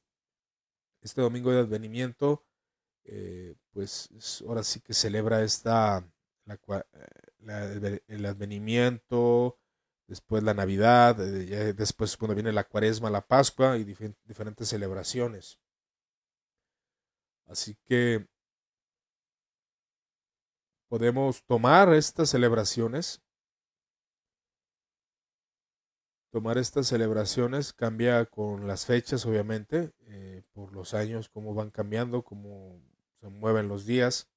Este 1.02 1.22
domingo 1.22 1.52
de 1.52 1.62
advenimiento, 1.62 2.46
eh, 3.04 3.56
pues 3.72 4.44
ahora 4.48 4.62
sí 4.62 4.80
que 4.80 4.94
celebra 4.94 5.42
esta, 5.42 6.08
el 8.08 8.26
advenimiento, 8.26 9.58
después 10.08 10.44
la 10.44 10.54
Navidad, 10.54 11.20
eh, 11.22 11.74
después 11.74 12.18
cuando 12.18 12.36
viene 12.36 12.52
la 12.52 12.64
Cuaresma, 12.64 13.10
la 13.10 13.26
Pascua 13.26 13.78
y 13.78 13.84
diferentes 13.84 14.70
celebraciones. 14.70 15.60
Así 17.48 17.76
que 17.86 18.28
podemos 20.88 21.44
tomar 21.46 21.94
estas 21.94 22.30
celebraciones 22.30 23.22
tomar 26.32 26.58
estas 26.58 26.88
celebraciones 26.88 27.74
cambia 27.74 28.26
con 28.26 28.68
las 28.68 28.86
fechas, 28.86 29.26
obviamente, 29.26 29.92
eh, 30.08 30.44
por 30.54 30.74
los 30.74 30.94
años, 30.94 31.30
cómo 31.30 31.54
van 31.54 31.72
cambiando, 31.72 32.24
cómo 32.24 32.82
se 33.20 33.30
mueven 33.30 33.68
los 33.68 33.86
días. 33.86 34.30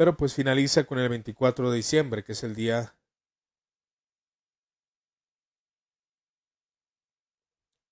Pero 0.00 0.16
pues 0.16 0.32
finaliza 0.32 0.84
con 0.84 0.98
el 0.98 1.10
24 1.10 1.70
de 1.70 1.76
diciembre, 1.76 2.24
que 2.24 2.32
es 2.32 2.42
el 2.42 2.54
día 2.54 2.96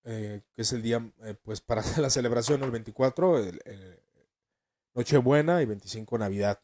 eh, 0.04 0.40
que 0.54 0.62
es 0.62 0.72
el 0.72 0.80
día 0.80 1.12
eh, 1.24 1.34
pues 1.34 1.60
para 1.60 1.82
la 1.98 2.08
celebración 2.08 2.62
el 2.62 2.70
24, 2.70 3.42
Nochebuena 4.94 5.60
y 5.60 5.66
25 5.66 6.16
Navidad. 6.16 6.62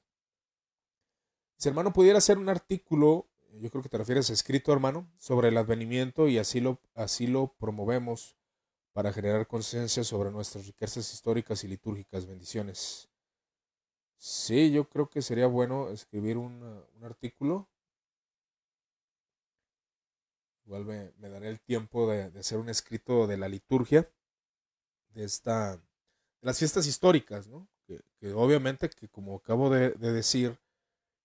Si 1.58 1.68
hermano 1.68 1.92
pudiera 1.92 2.16
hacer 2.16 2.38
un 2.38 2.48
artículo 2.48 3.28
yo 3.60 3.70
creo 3.70 3.82
que 3.82 3.90
te 3.90 3.98
refieres 3.98 4.30
a 4.30 4.32
escrito, 4.32 4.72
hermano, 4.72 5.12
sobre 5.18 5.48
el 5.48 5.58
advenimiento 5.58 6.26
y 6.26 6.38
así 6.38 6.60
lo, 6.60 6.80
así 6.94 7.26
lo 7.26 7.52
promovemos 7.58 8.34
para 8.94 9.12
generar 9.12 9.46
conciencia 9.46 10.04
sobre 10.04 10.30
nuestras 10.30 10.66
riquezas 10.66 11.12
históricas 11.12 11.64
y 11.64 11.68
litúrgicas. 11.68 12.24
Bendiciones. 12.24 13.10
Sí, 14.18 14.72
yo 14.72 14.88
creo 14.88 15.08
que 15.08 15.22
sería 15.22 15.46
bueno 15.46 15.90
escribir 15.90 16.36
un, 16.38 16.62
un 16.96 17.04
artículo. 17.04 17.68
Igual 20.66 20.84
me, 20.84 21.28
daré 21.28 21.48
el 21.48 21.60
tiempo 21.60 22.10
de, 22.10 22.38
hacer 22.38 22.58
un 22.58 22.68
escrito 22.68 23.26
de 23.26 23.36
la 23.36 23.48
liturgia 23.48 24.08
de 25.14 25.24
esta 25.24 25.76
de 25.76 25.82
las 26.40 26.58
fiestas 26.58 26.86
históricas, 26.86 27.46
¿no? 27.46 27.68
Que, 27.86 28.32
obviamente 28.32 28.88
que 28.88 29.08
como 29.08 29.36
acabo 29.36 29.68
de 29.70 29.90
decir, 29.90 30.58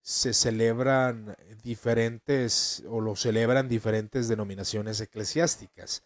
se 0.01 0.33
celebran 0.33 1.35
diferentes 1.63 2.83
o 2.89 3.01
lo 3.01 3.15
celebran 3.15 3.69
diferentes 3.69 4.27
denominaciones 4.27 4.99
eclesiásticas. 5.01 6.03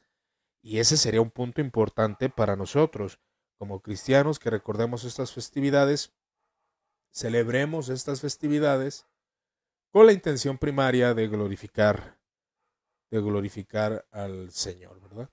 Y 0.62 0.80
ese 0.80 0.98
sería 0.98 1.22
un 1.22 1.32
punto 1.32 1.62
importante 1.62 2.30
para 2.30 2.56
nosotros, 2.56 3.20
como 3.58 3.82
cristianos, 3.82 4.40
que 4.40 4.50
recordemos 4.50 5.04
estas 5.04 5.34
festividades, 5.34 6.12
celebremos 7.14 7.90
estas 7.90 8.20
festividades 8.20 9.06
con 9.92 10.08
la 10.08 10.12
intención 10.12 10.58
primaria 10.58 11.14
de 11.14 11.28
glorificar, 11.28 12.18
de 13.12 13.22
glorificar 13.22 14.06
al 14.12 14.52
Señor, 14.52 15.00
¿verdad? 15.00 15.30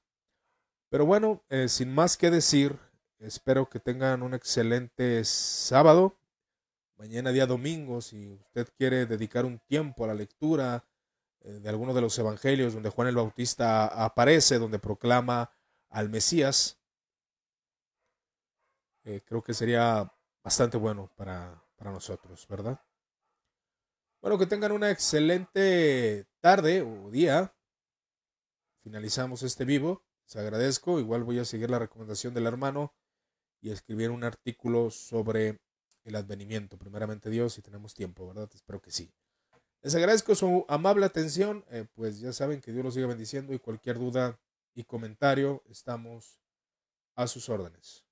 Pero 0.90 1.07
bueno, 1.07 1.43
eh, 1.49 1.69
sin 1.69 1.93
más 1.93 2.16
que 2.16 2.31
decir, 2.31 2.79
espero 3.19 3.69
que 3.69 3.81
tengan 3.81 4.23
un 4.23 4.35
excelente 4.35 5.25
sábado 5.25 6.21
mañana 7.01 7.33
día 7.33 7.47
domingo, 7.47 8.03
si 8.03 8.29
usted 8.29 8.69
quiere 8.77 9.07
dedicar 9.07 9.47
un 9.47 9.59
tiempo 9.61 10.05
a 10.05 10.09
la 10.09 10.14
lectura 10.14 10.85
eh, 11.40 11.53
de 11.53 11.69
alguno 11.71 11.95
de 11.95 12.03
los 12.03 12.19
evangelios 12.19 12.75
donde 12.75 12.90
Juan 12.90 13.09
el 13.09 13.16
Bautista 13.16 13.87
aparece, 13.87 14.59
donde 14.59 14.79
proclama 14.79 15.51
al 15.88 16.11
Mesías, 16.11 16.79
eh, 19.05 19.23
creo 19.25 19.43
que 19.43 19.55
sería 19.55 20.12
bastante 20.45 20.77
bueno 20.77 21.11
para, 21.16 21.64
para 21.81 21.93
nosotros, 21.93 22.47
¿verdad? 22.47 22.79
Bueno, 24.21 24.38
que 24.38 24.47
tengan 24.47 24.73
una 24.73 24.90
excelente 24.90 26.27
tarde 26.40 26.83
o 26.83 27.11
día. 27.11 27.57
Finalizamos 28.83 29.43
este 29.43 29.64
vivo. 29.64 30.05
Les 30.27 30.37
agradezco. 30.37 31.01
Igual 31.01 31.25
voy 31.25 31.38
a 31.38 31.47
seguir 31.47 31.71
la 31.71 31.79
recomendación 31.79 32.35
del 32.35 32.47
hermano 32.47 32.95
y 33.62 33.71
escribir 33.71 34.11
un 34.11 34.25
artículo 34.25 34.90
sobre 34.90 35.59
el 36.05 36.16
advenimiento, 36.16 36.77
primeramente 36.77 37.31
Dios, 37.31 37.55
si 37.55 37.62
tenemos 37.62 37.95
tiempo, 37.95 38.27
¿verdad? 38.27 38.51
Espero 38.55 38.83
que 38.83 38.90
sí. 38.90 39.11
Les 39.81 39.95
agradezco 39.95 40.35
su 40.35 40.66
amable 40.69 41.07
atención, 41.07 41.64
eh, 41.71 41.87
pues 41.95 42.21
ya 42.21 42.35
saben 42.35 42.61
que 42.61 42.73
Dios 42.73 42.85
los 42.85 42.93
siga 42.93 43.07
bendiciendo 43.07 43.55
y 43.55 43.59
cualquier 43.59 43.99
duda 43.99 44.38
y 44.75 44.85
comentario 44.85 45.62
estamos 45.66 46.43
a 47.14 47.27
sus 47.27 47.49
órdenes. 47.49 48.05